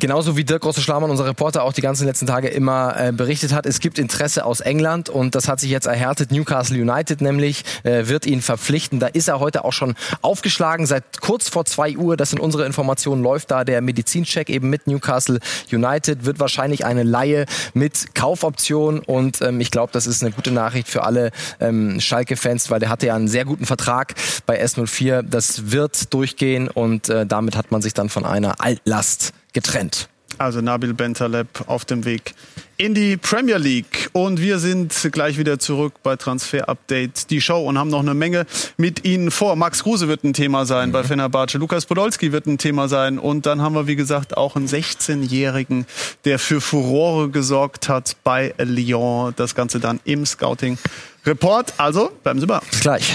Genauso 0.00 0.36
wie 0.36 0.42
Dirk 0.42 0.62
Grosse-Schlamann, 0.62 1.08
unser 1.08 1.24
Reporter, 1.24 1.62
auch 1.62 1.72
die 1.72 1.80
ganzen 1.80 2.04
letzten 2.04 2.26
Tage 2.26 2.48
immer 2.48 2.96
äh, 2.98 3.12
berichtet 3.12 3.52
hat, 3.52 3.64
es 3.64 3.78
gibt 3.78 4.00
Interesse 4.00 4.44
aus 4.44 4.60
England 4.60 5.08
und 5.08 5.36
das 5.36 5.46
hat 5.46 5.60
sich 5.60 5.70
jetzt 5.70 5.86
erhärtet. 5.86 6.32
Newcastle 6.32 6.76
United 6.76 7.20
nämlich 7.20 7.62
äh, 7.84 8.08
wird 8.08 8.26
ihn 8.26 8.42
verpflichten. 8.42 8.98
Da 8.98 9.06
ist 9.06 9.28
er 9.28 9.38
heute 9.38 9.64
auch 9.64 9.72
schon 9.72 9.94
aufgeschlagen, 10.20 10.86
seit 10.86 11.20
kurz 11.20 11.48
vor 11.48 11.64
zwei 11.64 11.96
Uhr. 11.96 12.16
Das 12.16 12.30
sind 12.30 12.40
unsere 12.40 12.66
Informationen. 12.66 13.22
Läuft 13.22 13.52
da 13.52 13.62
der 13.62 13.80
Medizincheck 13.82 14.50
eben 14.50 14.68
mit 14.68 14.88
Newcastle 14.88 15.38
United. 15.70 16.24
Wird 16.24 16.40
wahrscheinlich 16.40 16.84
eine 16.84 17.04
Laie 17.04 17.46
mit 17.72 18.16
Kaufoption 18.16 18.98
und 18.98 19.42
ähm, 19.42 19.60
ich 19.60 19.70
glaube, 19.70 19.92
das 19.92 20.08
ist 20.08 20.24
eine 20.24 20.32
gute 20.32 20.50
Nachricht 20.50 20.88
für 20.88 21.04
alle 21.04 21.30
ähm, 21.60 22.00
Schalke-Fans, 22.00 22.68
weil 22.68 22.80
der 22.80 22.88
hatte 22.88 23.06
ja 23.06 23.14
einen 23.14 23.28
sehr 23.28 23.44
guten 23.44 23.64
Vertrag 23.64 24.14
bei 24.44 24.60
S04. 24.60 25.22
Das 25.22 25.70
wird 25.70 26.12
durchgehen 26.12 26.66
und 26.66 27.08
äh, 27.10 27.26
damit 27.26 27.56
hat 27.56 27.70
man 27.70 27.80
sich 27.80 27.94
dann 27.94 28.08
von 28.08 28.24
einer 28.24 28.60
Altlast 28.60 29.32
getrennt. 29.54 30.08
Also 30.38 30.60
Nabil 30.60 30.94
Bentaleb 30.94 31.48
auf 31.66 31.84
dem 31.84 32.04
Weg 32.04 32.34
in 32.76 32.94
die 32.94 33.16
Premier 33.16 33.56
League. 33.56 34.10
Und 34.12 34.40
wir 34.40 34.58
sind 34.58 35.08
gleich 35.12 35.38
wieder 35.38 35.58
zurück 35.58 35.94
bei 36.02 36.16
Transfer 36.16 36.68
Update, 36.68 37.30
die 37.30 37.40
Show, 37.40 37.64
und 37.64 37.78
haben 37.78 37.90
noch 37.90 38.00
eine 38.00 38.14
Menge 38.14 38.46
mit 38.76 39.04
Ihnen 39.04 39.30
vor. 39.30 39.56
Max 39.56 39.84
Kruse 39.84 40.08
wird 40.08 40.24
ein 40.24 40.32
Thema 40.32 40.66
sein 40.66 40.88
mhm. 40.88 40.92
bei 40.92 41.04
Fenerbahce. 41.04 41.58
Lukas 41.58 41.86
Podolski 41.86 42.32
wird 42.32 42.46
ein 42.46 42.58
Thema 42.58 42.88
sein. 42.88 43.18
Und 43.18 43.46
dann 43.46 43.62
haben 43.62 43.74
wir, 43.74 43.86
wie 43.86 43.96
gesagt, 43.96 44.36
auch 44.36 44.56
einen 44.56 44.66
16-Jährigen, 44.66 45.86
der 46.24 46.38
für 46.38 46.60
Furore 46.60 47.28
gesorgt 47.28 47.88
hat 47.88 48.16
bei 48.24 48.54
Lyon. 48.58 49.34
Das 49.36 49.54
Ganze 49.54 49.78
dann 49.78 50.00
im 50.04 50.26
Scouting 50.26 50.78
Report. 51.24 51.72
Also, 51.78 52.10
bleiben 52.22 52.40
Sie 52.40 52.46
bei. 52.46 52.58
Bis 52.70 52.80
gleich. 52.80 53.14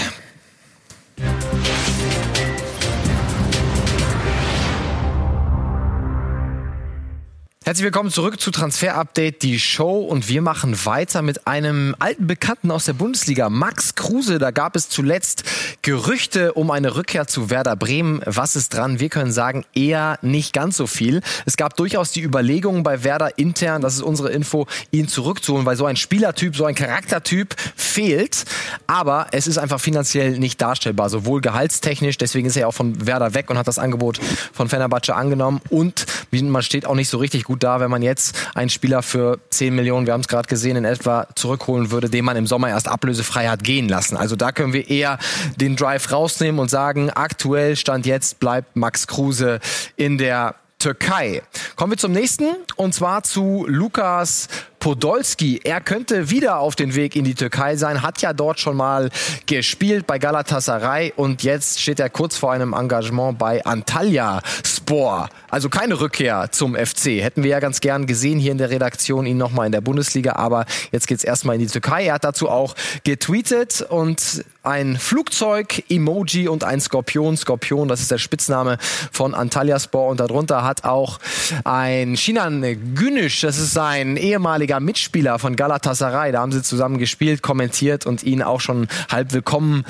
Herzlich 7.70 7.84
willkommen 7.84 8.10
zurück 8.10 8.40
zu 8.40 8.50
Transfer 8.50 8.96
Update, 8.96 9.44
die 9.44 9.60
Show. 9.60 10.00
Und 10.00 10.28
wir 10.28 10.42
machen 10.42 10.84
weiter 10.86 11.22
mit 11.22 11.46
einem 11.46 11.94
alten 12.00 12.26
Bekannten 12.26 12.72
aus 12.72 12.86
der 12.86 12.94
Bundesliga, 12.94 13.48
Max 13.48 13.94
Kruse. 13.94 14.40
Da 14.40 14.50
gab 14.50 14.74
es 14.74 14.88
zuletzt 14.88 15.44
Gerüchte 15.82 16.52
um 16.52 16.70
eine 16.70 16.94
Rückkehr 16.94 17.26
zu 17.26 17.48
Werder 17.48 17.74
Bremen. 17.74 18.20
Was 18.26 18.54
ist 18.54 18.74
dran? 18.74 19.00
Wir 19.00 19.08
können 19.08 19.32
sagen, 19.32 19.64
eher 19.74 20.18
nicht 20.20 20.52
ganz 20.52 20.76
so 20.76 20.86
viel. 20.86 21.22
Es 21.46 21.56
gab 21.56 21.74
durchaus 21.76 22.12
die 22.12 22.22
Überlegungen 22.22 22.82
bei 22.82 23.02
Werder 23.02 23.38
intern, 23.38 23.80
das 23.80 23.94
ist 23.94 24.02
unsere 24.02 24.30
Info, 24.30 24.66
ihn 24.90 25.08
zurückzuholen, 25.08 25.64
weil 25.64 25.76
so 25.76 25.86
ein 25.86 25.96
Spielertyp, 25.96 26.54
so 26.54 26.66
ein 26.66 26.74
Charaktertyp 26.74 27.56
fehlt. 27.76 28.44
Aber 28.86 29.28
es 29.32 29.46
ist 29.46 29.56
einfach 29.56 29.80
finanziell 29.80 30.38
nicht 30.38 30.60
darstellbar, 30.60 31.08
sowohl 31.08 31.40
gehaltstechnisch, 31.40 32.18
deswegen 32.18 32.46
ist 32.46 32.56
er 32.56 32.68
auch 32.68 32.74
von 32.74 33.06
Werder 33.06 33.32
weg 33.32 33.48
und 33.48 33.56
hat 33.56 33.66
das 33.66 33.78
Angebot 33.78 34.20
von 34.52 34.68
Fenerbahce 34.68 35.14
angenommen. 35.14 35.62
Und 35.70 36.04
man 36.30 36.62
steht 36.62 36.84
auch 36.84 36.94
nicht 36.94 37.08
so 37.08 37.16
richtig 37.16 37.44
gut 37.44 37.62
da, 37.62 37.80
wenn 37.80 37.90
man 37.90 38.02
jetzt 38.02 38.36
einen 38.54 38.68
Spieler 38.68 39.02
für 39.02 39.38
10 39.48 39.74
Millionen, 39.74 40.06
wir 40.06 40.12
haben 40.12 40.20
es 40.20 40.28
gerade 40.28 40.48
gesehen, 40.48 40.76
in 40.76 40.84
etwa 40.84 41.26
zurückholen 41.34 41.90
würde, 41.90 42.10
den 42.10 42.24
man 42.24 42.36
im 42.36 42.46
Sommer 42.46 42.68
erst 42.68 42.86
ablösefrei 42.86 43.48
hat 43.48 43.64
gehen 43.64 43.88
lassen. 43.88 44.18
Also 44.18 44.36
da 44.36 44.52
können 44.52 44.74
wir 44.74 44.90
eher 44.90 45.18
den 45.56 45.69
Drive 45.76 46.12
rausnehmen 46.12 46.60
und 46.60 46.70
sagen, 46.70 47.10
aktuell 47.10 47.76
Stand 47.76 48.06
jetzt 48.06 48.40
bleibt 48.40 48.76
Max 48.76 49.06
Kruse 49.06 49.60
in 49.96 50.18
der 50.18 50.54
Türkei. 50.78 51.42
Kommen 51.76 51.92
wir 51.92 51.98
zum 51.98 52.12
nächsten 52.12 52.48
und 52.76 52.94
zwar 52.94 53.22
zu 53.22 53.66
Lukas 53.68 54.48
Podolski. 54.80 55.60
Er 55.62 55.82
könnte 55.82 56.30
wieder 56.30 56.58
auf 56.58 56.74
den 56.74 56.94
Weg 56.94 57.14
in 57.14 57.24
die 57.24 57.34
Türkei 57.34 57.76
sein, 57.76 58.02
hat 58.02 58.22
ja 58.22 58.32
dort 58.32 58.58
schon 58.58 58.78
mal 58.78 59.10
gespielt 59.44 60.06
bei 60.06 60.18
Galatasaray 60.18 61.12
und 61.14 61.42
jetzt 61.42 61.80
steht 61.80 62.00
er 62.00 62.08
kurz 62.08 62.38
vor 62.38 62.50
einem 62.50 62.72
Engagement 62.72 63.38
bei 63.38 63.62
Antalya 63.64 64.40
Spor. 64.64 65.28
Also 65.50 65.68
keine 65.68 66.00
Rückkehr 66.00 66.48
zum 66.50 66.74
FC. 66.74 67.20
Hätten 67.20 67.42
wir 67.42 67.50
ja 67.50 67.60
ganz 67.60 67.80
gern 67.80 68.06
gesehen 68.06 68.38
hier 68.38 68.52
in 68.52 68.58
der 68.58 68.70
Redaktion, 68.70 69.26
ihn 69.26 69.36
nochmal 69.36 69.66
in 69.66 69.72
der 69.72 69.82
Bundesliga, 69.82 70.36
aber 70.36 70.64
jetzt 70.92 71.06
geht's 71.06 71.24
erstmal 71.24 71.56
in 71.56 71.60
die 71.60 71.66
Türkei. 71.66 72.06
Er 72.06 72.14
hat 72.14 72.24
dazu 72.24 72.48
auch 72.48 72.74
getweetet 73.04 73.82
und 73.82 74.44
ein 74.62 74.96
Flugzeug-Emoji 74.96 76.48
und 76.48 76.64
ein 76.64 76.80
Skorpion. 76.80 77.36
Skorpion, 77.36 77.88
das 77.88 78.00
ist 78.00 78.10
der 78.10 78.18
Spitzname 78.18 78.78
von 79.12 79.34
Antalya 79.34 79.78
Spor 79.78 80.08
und 80.08 80.20
darunter 80.20 80.64
hat 80.64 80.84
auch 80.84 81.18
ein 81.64 82.16
Shinan 82.16 82.94
Günisch, 82.94 83.40
das 83.40 83.58
ist 83.58 83.72
sein 83.72 84.16
ehemaliger 84.16 84.69
ehemaliger 84.70 84.80
Mitspieler 84.80 85.38
von 85.38 85.56
Galatasaray. 85.56 86.32
Da 86.32 86.40
haben 86.40 86.52
sie 86.52 86.62
zusammen 86.62 86.98
gespielt, 86.98 87.42
kommentiert 87.42 88.06
und 88.06 88.22
ihn 88.22 88.42
auch 88.42 88.60
schon 88.60 88.86
halb 89.10 89.32
willkommen 89.32 89.84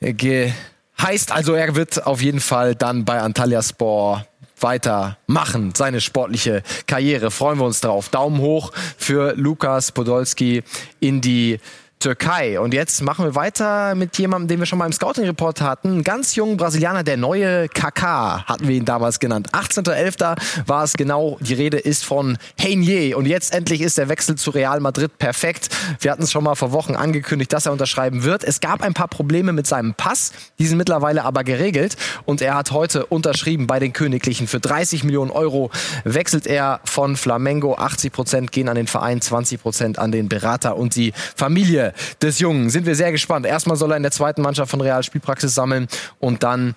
äh, 0.00 0.12
geheißt. 0.12 1.32
Also 1.32 1.54
er 1.54 1.76
wird 1.76 2.06
auf 2.06 2.20
jeden 2.20 2.40
Fall 2.40 2.74
dann 2.74 3.04
bei 3.04 3.20
Antalya 3.20 3.62
Sport 3.62 4.26
weitermachen, 4.58 5.72
seine 5.74 6.00
sportliche 6.00 6.62
Karriere. 6.86 7.30
Freuen 7.30 7.58
wir 7.58 7.64
uns 7.64 7.80
drauf. 7.80 8.08
Daumen 8.08 8.40
hoch 8.40 8.72
für 8.98 9.34
Lukas 9.36 9.92
Podolski 9.92 10.62
in 10.98 11.20
die 11.20 11.60
Türkei. 12.00 12.58
Und 12.58 12.72
jetzt 12.72 13.02
machen 13.02 13.26
wir 13.26 13.34
weiter 13.34 13.94
mit 13.94 14.16
jemandem, 14.16 14.48
den 14.48 14.58
wir 14.60 14.66
schon 14.66 14.78
mal 14.78 14.86
im 14.86 14.92
Scouting-Report 14.92 15.60
hatten. 15.60 16.02
Ganz 16.02 16.34
jungen 16.34 16.56
Brasilianer, 16.56 17.04
der 17.04 17.18
neue 17.18 17.68
KK, 17.68 18.46
hatten 18.46 18.66
wir 18.66 18.74
ihn 18.74 18.86
damals 18.86 19.20
genannt. 19.20 19.50
18.11. 19.52 20.66
war 20.66 20.82
es 20.82 20.94
genau, 20.94 21.36
die 21.40 21.52
Rede 21.52 21.76
ist 21.76 22.06
von 22.06 22.38
Heinier. 22.60 23.18
Und 23.18 23.26
jetzt 23.26 23.54
endlich 23.54 23.82
ist 23.82 23.98
der 23.98 24.08
Wechsel 24.08 24.36
zu 24.36 24.50
Real 24.50 24.80
Madrid 24.80 25.18
perfekt. 25.18 25.68
Wir 26.00 26.10
hatten 26.10 26.22
es 26.22 26.32
schon 26.32 26.42
mal 26.42 26.54
vor 26.54 26.72
Wochen 26.72 26.96
angekündigt, 26.96 27.52
dass 27.52 27.66
er 27.66 27.72
unterschreiben 27.72 28.24
wird. 28.24 28.44
Es 28.44 28.60
gab 28.60 28.82
ein 28.82 28.94
paar 28.94 29.08
Probleme 29.08 29.52
mit 29.52 29.66
seinem 29.66 29.92
Pass, 29.92 30.32
die 30.58 30.66
sind 30.66 30.78
mittlerweile 30.78 31.24
aber 31.24 31.44
geregelt. 31.44 31.96
Und 32.24 32.40
er 32.40 32.54
hat 32.54 32.70
heute 32.70 33.04
unterschrieben 33.06 33.66
bei 33.66 33.78
den 33.78 33.92
Königlichen. 33.92 34.46
Für 34.46 34.58
30 34.58 35.04
Millionen 35.04 35.30
Euro 35.30 35.70
wechselt 36.04 36.46
er 36.46 36.80
von 36.84 37.16
Flamengo. 37.16 37.74
80 37.74 38.10
Prozent 38.10 38.52
gehen 38.52 38.70
an 38.70 38.76
den 38.76 38.86
Verein, 38.86 39.20
20 39.20 39.60
Prozent 39.60 39.98
an 39.98 40.12
den 40.12 40.30
Berater 40.30 40.78
und 40.78 40.96
die 40.96 41.12
Familie 41.36 41.89
des 42.22 42.38
Jungen. 42.38 42.70
Sind 42.70 42.86
wir 42.86 42.94
sehr 42.94 43.12
gespannt. 43.12 43.46
Erstmal 43.46 43.76
soll 43.76 43.92
er 43.92 43.96
in 43.96 44.02
der 44.02 44.12
zweiten 44.12 44.42
Mannschaft 44.42 44.70
von 44.70 44.80
Real 44.80 45.02
Spielpraxis 45.02 45.54
sammeln 45.54 45.88
und 46.18 46.42
dann, 46.42 46.74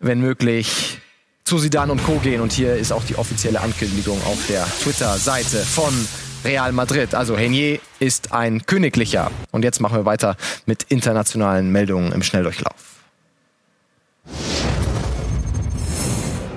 wenn 0.00 0.20
möglich, 0.20 0.98
zu 1.44 1.58
Sidan 1.58 1.90
und 1.90 2.04
Co. 2.04 2.18
gehen. 2.18 2.40
Und 2.40 2.52
hier 2.52 2.74
ist 2.76 2.92
auch 2.92 3.04
die 3.04 3.16
offizielle 3.16 3.60
Ankündigung 3.60 4.20
auf 4.24 4.46
der 4.48 4.66
Twitter-Seite 4.82 5.58
von 5.58 5.94
Real 6.44 6.72
Madrid. 6.72 7.14
Also 7.14 7.36
Henier 7.36 7.78
ist 7.98 8.32
ein 8.32 8.66
Königlicher. 8.66 9.30
Und 9.52 9.64
jetzt 9.64 9.80
machen 9.80 9.96
wir 9.96 10.04
weiter 10.04 10.36
mit 10.66 10.84
internationalen 10.84 11.70
Meldungen 11.70 12.12
im 12.12 12.22
Schnelldurchlauf. 12.22 12.74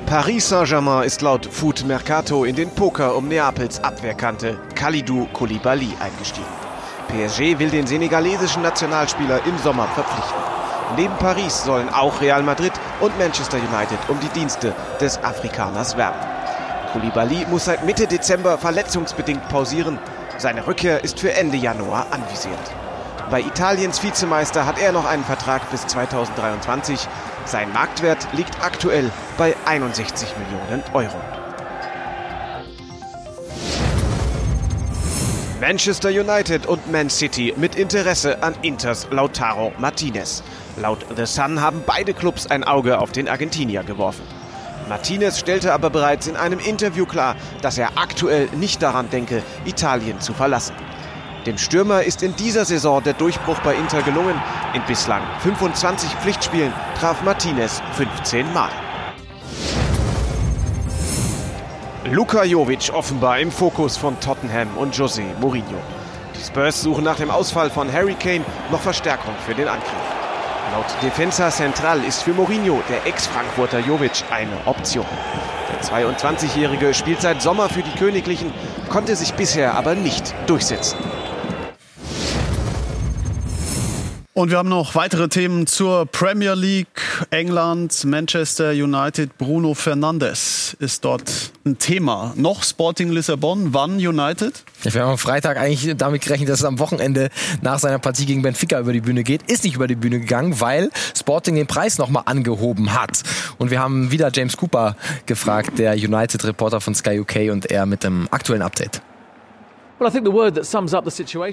Paris 0.06 0.50
Saint-Germain 0.50 1.06
ist 1.06 1.22
laut 1.22 1.46
Food 1.46 1.86
Mercato 1.86 2.44
in 2.44 2.56
den 2.56 2.72
Poker 2.72 3.16
um 3.16 3.28
Neapels 3.28 3.80
Abwehrkante 3.84 4.60
Kalidou 4.74 5.28
Koulibaly 5.34 5.90
eingestiegen. 6.00 6.69
PSG 7.10 7.60
will 7.60 7.70
den 7.70 7.88
senegalesischen 7.88 8.62
Nationalspieler 8.62 9.46
im 9.46 9.58
Sommer 9.58 9.88
verpflichten. 9.88 10.40
Neben 10.96 11.16
Paris 11.18 11.64
sollen 11.64 11.90
auch 11.90 12.22
Real 12.22 12.44
Madrid 12.44 12.74
und 13.00 13.18
Manchester 13.18 13.58
United 13.58 14.00
um 14.08 14.20
die 14.20 14.30
Dienste 14.30 14.74
des 15.02 15.24
Afrikaners 15.24 15.98
werben. 15.98 16.20
Koulibaly 16.94 17.46
muss 17.50 17.66
seit 17.66 17.86
Mitte 17.86 18.08
Dezember 18.08 18.58
verletzungsbedingt 18.58 19.48
pausieren. 19.50 20.00
Seine 20.38 20.66
Rückkehr 20.66 21.04
ist 21.04 21.20
für 21.20 21.34
Ende 21.34 21.58
Januar 21.58 22.08
anvisiert. 22.12 22.60
Bei 23.30 23.42
Italiens 23.42 24.02
Vizemeister 24.02 24.66
hat 24.66 24.80
er 24.80 24.92
noch 24.92 25.06
einen 25.06 25.24
Vertrag 25.24 25.70
bis 25.70 25.86
2023. 25.86 27.08
Sein 27.46 27.72
Marktwert 27.74 28.28
liegt 28.34 28.64
aktuell 28.64 29.12
bei 29.38 29.56
61 29.66 30.30
Millionen 30.38 30.84
Euro. 30.94 31.18
Manchester 35.60 36.08
United 36.08 36.68
und 36.68 36.90
Man 36.90 37.10
City 37.10 37.54
mit 37.58 37.76
Interesse 37.76 38.42
an 38.42 38.56
Inters 38.62 39.08
Lautaro 39.12 39.74
Martinez. 39.78 40.42
Laut 40.78 41.06
The 41.18 41.26
Sun 41.26 41.60
haben 41.60 41.84
beide 41.86 42.14
Clubs 42.14 42.48
ein 42.48 42.64
Auge 42.64 42.98
auf 42.98 43.12
den 43.12 43.28
Argentinier 43.28 43.84
geworfen. 43.84 44.24
Martinez 44.88 45.38
stellte 45.38 45.74
aber 45.74 45.90
bereits 45.90 46.28
in 46.28 46.38
einem 46.38 46.60
Interview 46.60 47.06
klar, 47.06 47.36
dass 47.62 47.78
er 47.78 47.98
aktuell 47.98 48.48
nicht 48.56 48.82
daran 48.82 49.10
denke, 49.10 49.44
Italien 49.66 50.22
zu 50.22 50.34
verlassen. 50.34 50.76
Dem 51.46 51.58
Stürmer 51.58 52.04
ist 52.04 52.24
in 52.24 52.38
dieser 52.38 52.64
Saison 52.64 53.04
der 53.04 53.14
Durchbruch 53.14 53.60
bei 53.60 53.76
Inter 53.76 54.02
gelungen. 54.02 54.42
In 54.74 54.82
bislang 54.88 55.22
25 55.42 56.10
Pflichtspielen 56.22 56.72
traf 56.98 57.22
Martinez 57.24 57.82
15 57.98 58.54
Mal. 58.54 58.70
Luka 62.12 62.44
Jovic 62.44 62.92
offenbar 62.92 63.40
im 63.40 63.52
Fokus 63.52 63.96
von 63.96 64.20
Tottenham 64.20 64.76
und 64.78 64.96
José 64.96 65.26
Mourinho. 65.40 65.78
Die 66.36 66.44
Spurs 66.44 66.82
suchen 66.82 67.04
nach 67.04 67.18
dem 67.18 67.30
Ausfall 67.30 67.70
von 67.70 67.92
Harry 67.94 68.16
Kane 68.16 68.44
noch 68.72 68.82
Verstärkung 68.82 69.36
für 69.46 69.54
den 69.54 69.68
Angriff. 69.68 69.92
Laut 70.74 70.88
Defensa 71.04 71.52
Central 71.52 72.04
ist 72.04 72.24
für 72.24 72.34
Mourinho 72.34 72.82
der 72.90 73.06
Ex-Frankfurter 73.06 73.80
Jovic 73.80 74.24
eine 74.32 74.58
Option. 74.66 75.06
Der 75.72 75.82
22-Jährige 75.84 76.96
spielt 76.96 77.22
seit 77.22 77.44
Sommer 77.44 77.70
für 77.70 77.84
die 77.84 77.96
Königlichen, 77.96 78.52
konnte 78.90 79.16
sich 79.16 79.36
bisher 79.36 79.76
aber 79.76 79.94
nicht 79.94 80.34
durchsetzen. 80.48 80.98
Und 84.34 84.52
wir 84.52 84.58
haben 84.60 84.70
noch 84.70 84.94
weitere 84.94 85.28
Themen 85.28 85.66
zur 85.66 86.06
Premier 86.06 86.54
League, 86.54 87.02
England, 87.32 88.06
Manchester 88.06 88.70
United. 88.70 89.38
Bruno 89.40 89.74
Fernandes 89.74 90.78
ist 90.80 91.04
dort 91.04 91.52
ein 91.66 91.80
Thema. 91.80 92.34
Noch 92.38 92.64
Sporting 92.64 93.10
Lissabon, 93.10 93.74
wann 93.74 93.96
United? 93.96 94.64
Wir 94.84 95.02
haben 95.02 95.12
am 95.12 95.18
Freitag 95.18 95.58
eigentlich 95.58 95.98
damit 95.98 96.22
gerechnet, 96.22 96.48
dass 96.48 96.60
es 96.60 96.66
am 96.66 96.78
Wochenende 96.78 97.30
nach 97.62 97.80
seiner 97.80 97.98
Partie 97.98 98.28
gegen 98.28 98.44
Benfica 98.44 98.80
über 98.80 98.94
die 98.94 99.02
Bühne 99.02 99.24
geht. 99.24 99.52
Ist 99.52 99.64
nicht 99.64 99.76
über 99.76 99.88
die 99.88 99.96
Bühne 99.96 100.20
gegangen, 100.20 100.62
weil 100.62 100.92
Sporting 101.18 101.56
den 101.56 101.68
Preis 101.68 101.98
nochmal 101.98 102.24
angehoben 102.28 102.94
hat. 102.94 103.24
Und 103.58 103.72
wir 103.72 103.80
haben 103.80 104.12
wieder 104.12 104.30
James 104.32 104.56
Cooper 104.58 104.96
gefragt, 105.26 105.80
der 105.80 105.96
United-Reporter 105.96 106.80
von 106.82 106.94
Sky 106.94 107.20
UK 107.20 107.52
und 107.52 107.66
er 107.66 107.88
mit 107.88 108.04
dem 108.04 108.28
aktuellen 108.32 108.62
Update. 108.62 109.02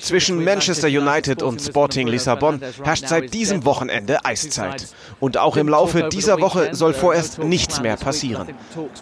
Zwischen 0.00 0.44
Manchester 0.44 0.86
United 0.86 1.42
und 1.42 1.60
Sporting 1.60 2.06
Lissabon 2.06 2.60
herrscht 2.84 3.08
seit 3.08 3.34
diesem 3.34 3.64
Wochenende 3.64 4.24
Eiszeit. 4.24 4.86
Und 5.18 5.36
auch 5.36 5.56
im 5.56 5.68
Laufe 5.68 6.08
dieser 6.08 6.40
Woche 6.40 6.74
soll 6.74 6.94
vorerst 6.94 7.40
nichts 7.40 7.80
mehr 7.80 7.96
passieren. 7.96 8.48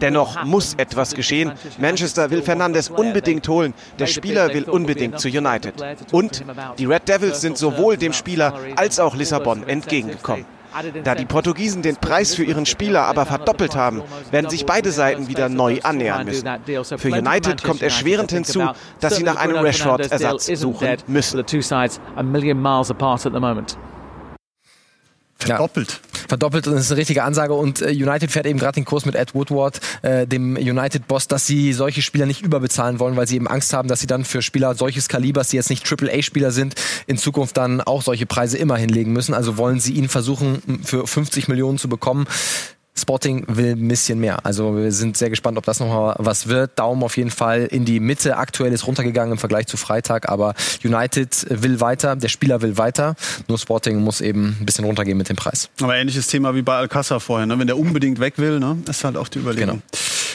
Dennoch 0.01 0.45
muss 0.45 0.75
etwas 0.75 1.15
geschehen. 1.15 1.53
Manchester 1.79 2.31
will 2.31 2.43
Fernandes 2.43 2.89
unbedingt 2.89 3.47
holen. 3.49 3.75
Der 3.99 4.07
Spieler 4.07 4.53
will 4.55 4.65
unbedingt 4.65 5.21
zu 5.21 5.29
United. 5.29 5.75
Und 6.13 6.43
die 6.79 6.87
Red 6.87 7.09
Devils 7.09 7.41
sind 7.41 7.59
sowohl 7.59 7.99
dem 7.99 8.15
Spieler 8.15 8.55
als 8.77 8.99
auch 8.99 9.15
Lissabon 9.15 9.69
entgegengekommen. 9.69 10.47
Da 11.05 11.15
die 11.15 11.25
Portugiesen 11.27 11.83
den 11.83 11.97
Preis 11.97 12.35
für 12.35 12.45
ihren 12.45 12.67
Spieler 12.67 13.03
aber 13.03 13.27
verdoppelt 13.27 13.77
haben, 13.77 14.03
werden 14.31 14.51
sich 14.51 14.67
beide 14.67 14.91
Seiten 14.91 15.29
wieder 15.29 15.49
neu 15.49 15.81
annähern 15.83 16.25
müssen. 16.25 16.49
Für 16.97 17.11
United 17.11 17.63
kommt 17.63 17.83
erschwerend 17.83 18.33
hinzu, 18.33 18.69
dass 19.01 19.17
sie 19.17 19.23
nach 19.23 19.37
einem 19.37 19.57
Rashford-Ersatz 19.57 20.47
suchen 20.47 20.97
müssen. 21.07 21.45
Verdoppelt. 25.37 26.01
Ja, 26.03 26.14
verdoppelt, 26.29 26.67
das 26.67 26.75
ist 26.75 26.91
eine 26.91 26.99
richtige 26.99 27.25
Ansage. 27.25 27.55
Und 27.55 27.83
äh, 27.83 27.91
United 27.91 28.31
fährt 28.31 28.47
eben 28.47 28.59
gerade 28.59 28.75
den 28.75 28.85
Kurs 28.85 29.07
mit 29.07 29.15
Ed 29.15 29.35
Woodward, 29.35 29.81
äh, 30.03 30.27
dem 30.27 30.57
United-Boss, 30.57 31.29
dass 31.29 31.47
sie 31.47 31.73
solche 31.73 32.03
Spieler 32.03 32.27
nicht 32.27 32.43
überbezahlen 32.43 32.99
wollen, 32.99 33.17
weil 33.17 33.27
sie 33.27 33.37
eben 33.37 33.49
Angst 33.49 33.73
haben, 33.73 33.89
dass 33.89 34.01
sie 34.01 34.07
dann 34.07 34.25
für 34.25 34.43
Spieler 34.43 34.75
solches 34.75 35.09
Kalibers, 35.09 35.49
die 35.49 35.57
jetzt 35.57 35.71
nicht 35.71 35.85
Triple-A-Spieler 35.85 36.51
sind, 36.51 36.75
in 37.07 37.19
Zukunft 37.19 37.57
dann 37.57 37.81
auch 37.81 38.03
solche 38.03 38.27
Preise 38.27 38.59
immer 38.59 38.77
hinlegen 38.77 39.13
müssen. 39.13 39.35
Also 39.35 39.57
wollen 39.57 39.81
sie 39.81 39.95
ihn 39.95 40.09
versuchen, 40.09 40.81
für 40.85 41.07
50 41.07 41.49
Millionen 41.49 41.79
zu 41.79 41.89
bekommen. 41.89 42.27
Sporting 42.97 43.45
will 43.49 43.73
ein 43.73 43.89
bisschen 43.89 44.21
mehr. 44.21 44.47
Also 44.47 44.77
wir 44.77 44.93
sind 44.93 45.17
sehr 45.17 45.29
gespannt, 45.29 45.59
ob 45.59 45.65
das 45.65 45.81
nochmal 45.81 46.15
was 46.19 46.47
wird. 46.47 46.79
Daumen 46.79 47.03
auf 47.03 47.17
jeden 47.17 47.31
Fall 47.31 47.63
in 47.63 47.85
die 47.85 47.99
Mitte. 47.99 48.37
Aktuell 48.37 48.73
ist 48.73 48.87
runtergegangen 48.87 49.33
im 49.33 49.39
Vergleich 49.39 49.67
zu 49.67 49.77
Freitag, 49.77 50.29
aber 50.29 50.55
United 50.85 51.47
will 51.51 51.81
weiter, 51.81 52.15
der 52.15 52.29
Spieler 52.29 52.63
will 52.63 52.79
weiter. 52.79 53.17
Nur 53.49 53.59
Sporting 53.59 53.99
muss 53.99 54.21
eben 54.21 54.57
ein 54.61 54.67
bisschen 54.67 54.85
runtergehen 54.85 55.19
mit 55.19 55.29
dem 55.29 55.37
Preis. 55.37 55.69
Aber 55.81 55.97
ähnliches 55.97 56.29
Thema 56.29 56.55
wie 56.55 56.63
bei 56.63 56.77
Alcázar 56.77 57.19
vorher. 57.19 57.47
Ne? 57.47 57.59
Wenn 57.59 57.67
der 57.67 57.79
unbedingt 57.79 58.21
weg 58.21 58.35
will, 58.37 58.61
ne? 58.61 58.79
ist 58.89 59.03
halt 59.03 59.17
auch 59.17 59.27
die 59.27 59.41
Überlegung. 59.41 59.83
Genau. 59.83 59.83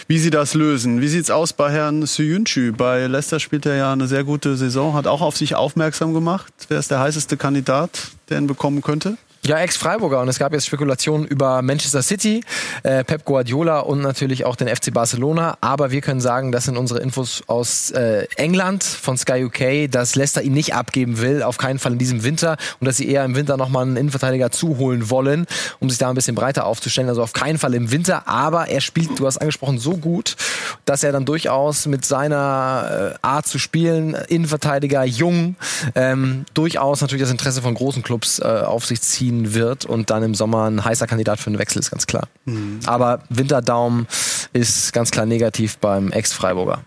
Wie 0.10 0.17
sie 0.17 0.32
das 0.32 0.54
lösen. 0.54 1.02
Wie 1.02 1.08
sieht's 1.08 1.30
aus 1.30 1.54
bei 1.54 1.72
Herrn 1.72 2.06
Suyunchu? 2.06 2.74
Bei 2.74 3.08
Leicester 3.08 3.39
spielt 3.39 3.67
er 3.67 3.76
ja 3.76 3.93
eine 3.93 4.08
sehr 4.08 4.26
gute 4.26 4.58
Saison, 4.58 4.95
hat 4.95 5.08
auch 5.08 5.22
auf 5.22 5.38
sich 5.38 5.56
aufmerksam 5.56 6.13
gemacht. 6.13 6.52
Wer 6.67 6.80
ist 6.80 6.91
der 6.91 7.00
heißeste 7.00 7.38
Kandidat, 7.38 8.10
der 8.30 8.39
ihn 8.39 8.48
bekommen 8.48 8.82
könnte? 8.82 9.17
Ja, 9.49 9.57
Ex-Freiburger. 9.57 10.21
Und 10.21 10.27
es 10.27 10.38
gab 10.38 10.53
jetzt 10.53 10.67
Spekulationen 10.67 11.25
über 11.25 11.63
Manchester 11.63 12.03
City, 12.03 12.43
äh, 12.83 13.03
Pep 13.03 13.25
Guardiola 13.25 13.79
und 13.79 13.99
natürlich 13.99 14.45
auch 14.45 14.55
den 14.55 14.67
FC 14.67 14.93
Barcelona. 14.93 15.57
Aber 15.59 15.89
wir 15.89 16.01
können 16.01 16.21
sagen, 16.21 16.51
das 16.51 16.65
sind 16.65 16.77
unsere 16.77 16.99
Infos 16.99 17.41
aus 17.47 17.89
äh, 17.89 18.27
England 18.35 18.83
von 18.83 19.17
Sky 19.17 19.45
UK, 19.45 19.89
dass 19.89 20.13
Leicester 20.13 20.43
ihn 20.43 20.53
nicht 20.53 20.75
abgeben 20.75 21.19
will, 21.19 21.41
auf 21.41 21.57
keinen 21.57 21.79
Fall 21.79 21.93
in 21.93 21.97
diesem 21.97 22.23
Winter. 22.23 22.57
Und 22.79 22.85
dass 22.85 22.97
sie 22.97 23.09
eher 23.09 23.25
im 23.25 23.35
Winter 23.35 23.57
nochmal 23.57 23.88
einen 23.88 23.97
Innenverteidiger 23.97 24.51
zuholen 24.51 25.09
wollen, 25.09 25.47
um 25.79 25.89
sich 25.89 25.97
da 25.97 26.09
ein 26.09 26.13
bisschen 26.15 26.35
breiter 26.35 26.67
aufzustellen. 26.67 27.09
Also 27.09 27.23
auf 27.23 27.33
keinen 27.33 27.57
Fall 27.57 27.73
im 27.73 27.89
Winter. 27.89 28.27
Aber 28.27 28.67
er 28.67 28.81
spielt, 28.81 29.19
du 29.19 29.25
hast 29.25 29.39
angesprochen, 29.39 29.79
so 29.79 29.97
gut, 29.97 30.35
dass 30.85 31.01
er 31.01 31.12
dann 31.12 31.25
durchaus 31.25 31.88
mit 31.88 32.05
seiner 32.05 33.15
äh, 33.15 33.25
Art 33.25 33.47
zu 33.47 33.57
spielen, 33.57 34.13
Innenverteidiger, 34.27 35.03
jung, 35.05 35.55
ähm, 35.95 36.45
durchaus 36.53 37.01
natürlich 37.01 37.23
das 37.23 37.31
Interesse 37.31 37.63
von 37.63 37.73
großen 37.73 38.03
Clubs 38.03 38.38
äh, 38.38 38.43
auf 38.43 38.85
sich 38.85 39.01
zieht 39.01 39.38
wird 39.54 39.86
und 39.86 40.10
dann 40.10 40.23
im 40.23 40.36
Sommer 40.36 40.69
ein 40.69 40.84
heißer 40.84 41.08
Kandidat 41.08 41.39
für 41.39 41.47
einen 41.47 41.60
Wechsel 41.60 41.80
ist, 41.80 41.91
ganz 41.91 42.08
klar. 42.08 42.28
Mhm. 42.45 42.80
Aber 42.86 43.23
Winterdaum 43.30 44.08
ist 44.54 44.93
ganz 44.93 45.12
klar 45.12 45.25
negativ 45.25 45.78
beim 45.78 46.12
Ex-Freiburger. 46.12 46.82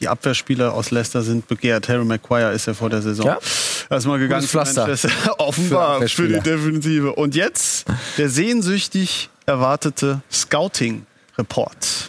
Die 0.00 0.08
Abwehrspieler 0.08 0.74
aus 0.74 0.90
Leicester 0.90 1.22
sind 1.22 1.48
begehrt. 1.48 1.88
Harry 1.88 2.04
Maguire 2.04 2.52
ist 2.52 2.66
ja 2.66 2.74
vor 2.74 2.88
der 2.88 3.02
Saison 3.02 3.26
ja? 3.26 3.38
erstmal 3.90 4.18
gegangen. 4.18 4.46
Pflaster. 4.46 4.88
Offenbar 5.38 6.00
für, 6.02 6.08
für 6.08 6.28
die 6.28 6.40
Defensive. 6.40 7.12
Und 7.12 7.34
jetzt 7.34 7.86
der 8.16 8.28
sehnsüchtig 8.28 9.28
erwartete 9.46 10.20
Scouting-Report. 10.30 12.07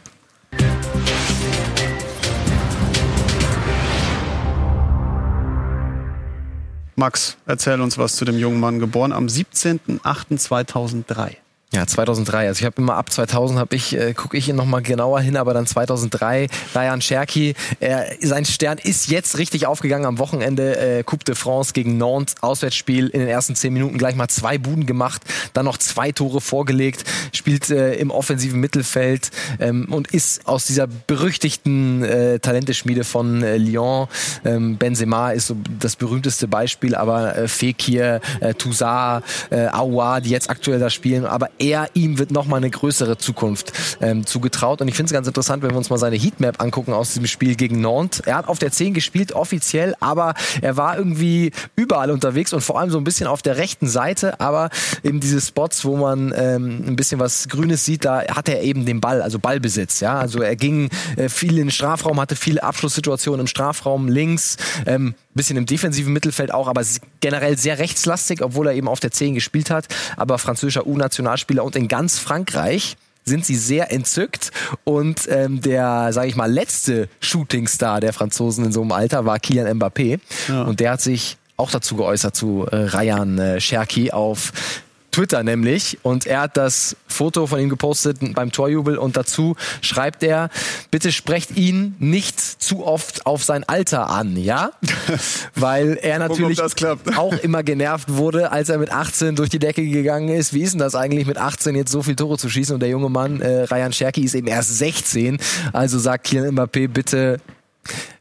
Max, 6.99 7.37
erzähl 7.47 7.81
uns 7.81 7.97
was 7.97 8.15
zu 8.15 8.25
dem 8.25 8.37
jungen 8.37 8.59
Mann, 8.59 8.77
geboren 8.79 9.13
am 9.13 9.25
17.08.2003. 9.25 11.37
Ja, 11.71 11.85
2003. 11.85 12.47
Also 12.47 12.61
ich 12.61 12.65
habe 12.65 12.81
immer 12.81 12.95
ab 12.95 13.11
2000 13.11 13.59
habe 13.59 13.75
ich 13.75 13.95
äh, 13.95 14.15
gucke 14.15 14.35
ich 14.35 14.47
noch 14.47 14.65
mal 14.65 14.81
genauer 14.81 15.21
hin, 15.21 15.37
aber 15.37 15.53
dann 15.53 15.67
2003 15.67 16.47
Ryan 16.73 16.99
Cherky, 16.99 17.53
er, 17.79 18.07
sein 18.21 18.45
Stern 18.45 18.79
ist 18.79 19.07
jetzt 19.09 19.37
richtig 19.37 19.67
aufgegangen 19.67 20.07
am 20.07 20.17
Wochenende 20.17 20.77
äh, 20.79 21.03
Coupe 21.03 21.25
de 21.25 21.35
France 21.35 21.73
gegen 21.73 21.97
Nantes 21.97 22.41
Auswärtsspiel 22.41 23.09
in 23.09 23.19
den 23.19 23.29
ersten 23.29 23.53
zehn 23.53 23.71
Minuten 23.71 23.99
gleich 23.99 24.15
mal 24.15 24.27
zwei 24.29 24.57
Buden 24.57 24.87
gemacht, 24.87 25.21
dann 25.53 25.65
noch 25.65 25.77
zwei 25.77 26.11
Tore 26.11 26.41
vorgelegt, 26.41 27.03
spielt 27.33 27.69
äh, 27.69 27.93
im 27.93 28.09
offensiven 28.09 28.59
Mittelfeld 28.59 29.29
ähm, 29.59 29.89
und 29.91 30.11
ist 30.11 30.47
aus 30.47 30.65
dieser 30.65 30.87
berüchtigten 30.87 32.03
äh, 32.03 32.39
Talenteschmiede 32.39 33.03
von 33.03 33.43
äh, 33.43 33.57
Lyon. 33.57 34.07
Ähm, 34.43 34.77
Benzema 34.77 35.33
ist 35.33 35.45
so 35.45 35.55
das 35.79 35.95
berühmteste 35.97 36.47
Beispiel, 36.47 36.95
aber 36.95 37.37
äh, 37.37 37.47
Fekir, 37.47 38.21
äh, 38.39 38.55
Toussaint, 38.55 39.23
äh, 39.51 39.67
Aouar, 39.67 40.21
die 40.21 40.31
jetzt 40.31 40.49
aktuell 40.49 40.79
da 40.79 40.89
spielen, 40.89 41.27
aber 41.27 41.49
er, 41.59 41.89
ihm 41.93 42.17
wird 42.17 42.31
nochmal 42.31 42.57
eine 42.57 42.69
größere 42.69 43.17
Zukunft 43.17 43.73
ähm, 44.01 44.25
zugetraut. 44.25 44.81
Und 44.81 44.87
ich 44.87 44.95
finde 44.95 45.07
es 45.09 45.13
ganz 45.13 45.27
interessant, 45.27 45.63
wenn 45.63 45.71
wir 45.71 45.77
uns 45.77 45.89
mal 45.89 45.97
seine 45.97 46.15
Heatmap 46.15 46.61
angucken 46.61 46.93
aus 46.93 47.09
diesem 47.09 47.27
Spiel 47.27 47.55
gegen 47.55 47.81
Nantes. 47.81 48.21
Er 48.21 48.37
hat 48.37 48.47
auf 48.47 48.59
der 48.59 48.71
10 48.71 48.93
gespielt, 48.93 49.33
offiziell, 49.33 49.95
aber 49.99 50.33
er 50.61 50.77
war 50.77 50.97
irgendwie 50.97 51.51
überall 51.75 52.11
unterwegs 52.11 52.53
und 52.53 52.61
vor 52.61 52.79
allem 52.79 52.89
so 52.89 52.97
ein 52.97 53.03
bisschen 53.03 53.27
auf 53.27 53.41
der 53.41 53.57
rechten 53.57 53.87
Seite. 53.87 54.39
Aber 54.39 54.69
eben 55.03 55.19
diese 55.19 55.41
Spots, 55.41 55.85
wo 55.85 55.97
man 55.97 56.33
ähm, 56.35 56.83
ein 56.87 56.95
bisschen 56.95 57.19
was 57.19 57.47
Grünes 57.49 57.85
sieht, 57.85 58.05
da 58.05 58.23
hat 58.27 58.49
er 58.49 58.61
eben 58.61 58.85
den 58.85 59.01
Ball, 59.01 59.21
also 59.21 59.39
Ballbesitz. 59.39 59.99
Ja, 59.99 60.17
also 60.17 60.41
er 60.41 60.55
ging 60.55 60.89
äh, 61.17 61.29
viel 61.29 61.51
in 61.51 61.67
den 61.67 61.71
Strafraum, 61.71 62.19
hatte 62.19 62.35
viele 62.35 62.63
Abschlusssituationen 62.63 63.41
im 63.41 63.47
Strafraum 63.47 64.07
links. 64.07 64.57
Ähm, 64.85 65.15
bisschen 65.39 65.55
im 65.55 65.65
defensiven 65.65 66.11
Mittelfeld 66.11 66.53
auch, 66.53 66.67
aber 66.67 66.83
generell 67.21 67.57
sehr 67.57 67.79
rechtslastig, 67.79 68.41
obwohl 68.41 68.67
er 68.67 68.73
eben 68.73 68.89
auf 68.89 68.99
der 68.99 69.11
10 69.11 69.35
gespielt 69.35 69.69
hat. 69.69 69.87
Aber 70.17 70.37
französischer 70.37 70.85
U-Nationalspieler 70.85 71.48
und 71.57 71.75
in 71.75 71.87
ganz 71.87 72.19
Frankreich 72.19 72.97
sind 73.25 73.45
sie 73.45 73.55
sehr 73.55 73.91
entzückt. 73.91 74.51
Und 74.83 75.27
ähm, 75.29 75.61
der, 75.61 76.11
sage 76.11 76.27
ich 76.27 76.35
mal, 76.35 76.51
letzte 76.51 77.09
Shootingstar 77.19 78.01
der 78.01 78.13
Franzosen 78.13 78.65
in 78.65 78.71
so 78.71 78.81
einem 78.81 78.91
Alter 78.91 79.25
war 79.25 79.39
Kylian 79.39 79.79
Mbappé. 79.79 80.19
Ja. 80.47 80.63
und 80.63 80.79
der 80.79 80.91
hat 80.91 81.01
sich 81.01 81.37
auch 81.55 81.71
dazu 81.71 81.95
geäußert 81.95 82.35
zu 82.35 82.65
äh, 82.71 82.75
Rayan 82.75 83.37
äh, 83.37 83.59
Cherki 83.59 84.11
auf 84.11 84.51
Twitter 85.11 85.43
nämlich. 85.43 85.99
Und 86.03 86.25
er 86.25 86.41
hat 86.41 86.57
das 86.57 86.95
Foto 87.07 87.47
von 87.47 87.59
ihm 87.59 87.69
gepostet 87.69 88.17
beim 88.33 88.51
Torjubel. 88.51 88.97
Und 88.97 89.17
dazu 89.17 89.55
schreibt 89.81 90.23
er, 90.23 90.49
bitte 90.91 91.11
sprecht 91.11 91.57
ihn 91.57 91.95
nicht 91.99 92.39
zu 92.39 92.85
oft 92.85 93.25
auf 93.25 93.43
sein 93.43 93.63
Alter 93.63 94.09
an, 94.09 94.37
ja? 94.37 94.71
Weil 95.55 95.97
er 96.01 96.19
natürlich 96.19 96.59
auch 97.15 97.33
immer 97.33 97.63
genervt 97.63 98.09
wurde, 98.09 98.51
als 98.51 98.69
er 98.69 98.77
mit 98.77 98.91
18 98.91 99.35
durch 99.35 99.49
die 99.49 99.59
Decke 99.59 99.85
gegangen 99.85 100.29
ist. 100.29 100.53
Wie 100.53 100.61
ist 100.61 100.73
denn 100.73 100.79
das 100.79 100.95
eigentlich 100.95 101.25
mit 101.25 101.37
18 101.37 101.75
jetzt 101.75 101.91
so 101.91 102.03
viel 102.03 102.15
Tore 102.15 102.37
zu 102.37 102.49
schießen? 102.49 102.73
Und 102.73 102.79
der 102.81 102.89
junge 102.89 103.09
Mann, 103.09 103.41
äh, 103.41 103.63
Ryan 103.63 103.91
Cherky, 103.91 104.23
ist 104.23 104.35
eben 104.35 104.47
erst 104.47 104.77
16, 104.77 105.37
also 105.73 105.99
sagt 105.99 106.27
Kylian 106.27 106.55
Mbappé, 106.55 106.87
bitte 106.87 107.39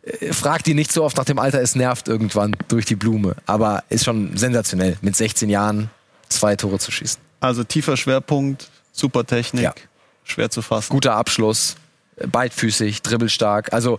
äh, 0.02 0.32
fragt 0.32 0.68
ihn 0.68 0.76
nicht 0.76 0.92
so 0.92 1.04
oft 1.04 1.16
nach 1.16 1.24
dem 1.24 1.38
Alter, 1.38 1.60
es 1.60 1.74
nervt 1.74 2.08
irgendwann 2.08 2.56
durch 2.68 2.84
die 2.84 2.96
Blume. 2.96 3.36
Aber 3.46 3.84
ist 3.88 4.04
schon 4.04 4.36
sensationell, 4.36 4.96
mit 5.02 5.16
16 5.16 5.48
Jahren 5.50 5.90
zwei 6.28 6.56
Tore 6.56 6.78
zu 6.78 6.90
schießen. 6.90 7.20
Also 7.40 7.64
tiefer 7.64 7.96
Schwerpunkt, 7.96 8.70
super 8.92 9.24
Technik, 9.24 9.62
ja. 9.62 9.74
schwer 10.24 10.50
zu 10.50 10.62
fassen. 10.62 10.90
Guter 10.90 11.14
Abschluss, 11.14 11.76
beidfüßig, 12.26 13.02
dribbelstark. 13.02 13.72
Also 13.72 13.98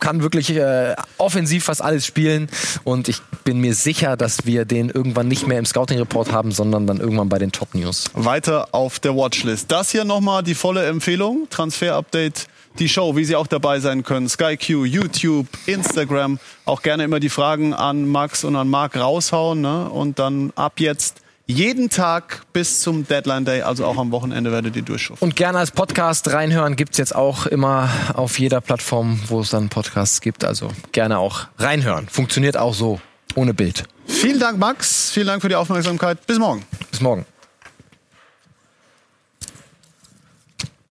kann 0.00 0.22
wirklich 0.22 0.50
äh, 0.50 0.94
offensiv 1.16 1.64
fast 1.64 1.82
alles 1.82 2.06
spielen. 2.06 2.48
Und 2.84 3.08
ich 3.08 3.20
bin 3.44 3.60
mir 3.60 3.74
sicher, 3.74 4.16
dass 4.16 4.46
wir 4.46 4.64
den 4.64 4.90
irgendwann 4.90 5.28
nicht 5.28 5.46
mehr 5.46 5.58
im 5.58 5.66
Scouting-Report 5.66 6.32
haben, 6.32 6.52
sondern 6.52 6.86
dann 6.86 6.98
irgendwann 6.98 7.28
bei 7.28 7.38
den 7.38 7.52
Top 7.52 7.74
News. 7.74 8.10
Weiter 8.14 8.68
auf 8.72 8.98
der 9.00 9.16
Watchlist. 9.16 9.70
Das 9.70 9.90
hier 9.90 10.04
nochmal 10.04 10.42
die 10.42 10.54
volle 10.54 10.86
Empfehlung. 10.86 11.46
Transfer-Update 11.50 12.48
die 12.78 12.88
Show, 12.88 13.16
wie 13.16 13.24
Sie 13.24 13.34
auch 13.34 13.48
dabei 13.48 13.80
sein 13.80 14.04
können. 14.04 14.28
SkyQ, 14.28 14.84
YouTube, 14.84 15.46
Instagram. 15.66 16.38
Auch 16.64 16.82
gerne 16.82 17.04
immer 17.04 17.18
die 17.18 17.28
Fragen 17.28 17.74
an 17.74 18.06
Max 18.06 18.44
und 18.44 18.54
an 18.54 18.68
Marc 18.68 18.96
raushauen. 18.96 19.60
Ne? 19.60 19.88
Und 19.88 20.18
dann 20.18 20.52
ab 20.54 20.74
jetzt 20.78 21.16
jeden 21.48 21.88
Tag 21.88 22.42
bis 22.52 22.80
zum 22.82 23.08
Deadline 23.08 23.44
Day, 23.44 23.62
also 23.62 23.86
auch 23.86 23.96
am 23.96 24.12
Wochenende 24.12 24.52
werdet 24.52 24.76
ihr 24.76 24.82
durchschuften. 24.82 25.26
Und 25.26 25.34
gerne 25.34 25.58
als 25.58 25.70
Podcast 25.70 26.30
reinhören 26.32 26.76
gibt 26.76 26.92
es 26.92 26.98
jetzt 26.98 27.14
auch 27.14 27.46
immer 27.46 27.88
auf 28.12 28.38
jeder 28.38 28.60
Plattform, 28.60 29.18
wo 29.26 29.40
es 29.40 29.50
dann 29.50 29.70
Podcasts 29.70 30.20
gibt. 30.20 30.44
Also 30.44 30.70
gerne 30.92 31.18
auch 31.18 31.48
reinhören. 31.58 32.06
Funktioniert 32.08 32.56
auch 32.58 32.74
so, 32.74 33.00
ohne 33.34 33.54
Bild. 33.54 33.84
Vielen 34.06 34.38
Dank, 34.38 34.58
Max. 34.58 35.10
Vielen 35.10 35.26
Dank 35.26 35.42
für 35.42 35.48
die 35.48 35.56
Aufmerksamkeit. 35.56 36.26
Bis 36.26 36.38
morgen. 36.38 36.62
Bis 36.90 37.00
morgen. 37.00 37.24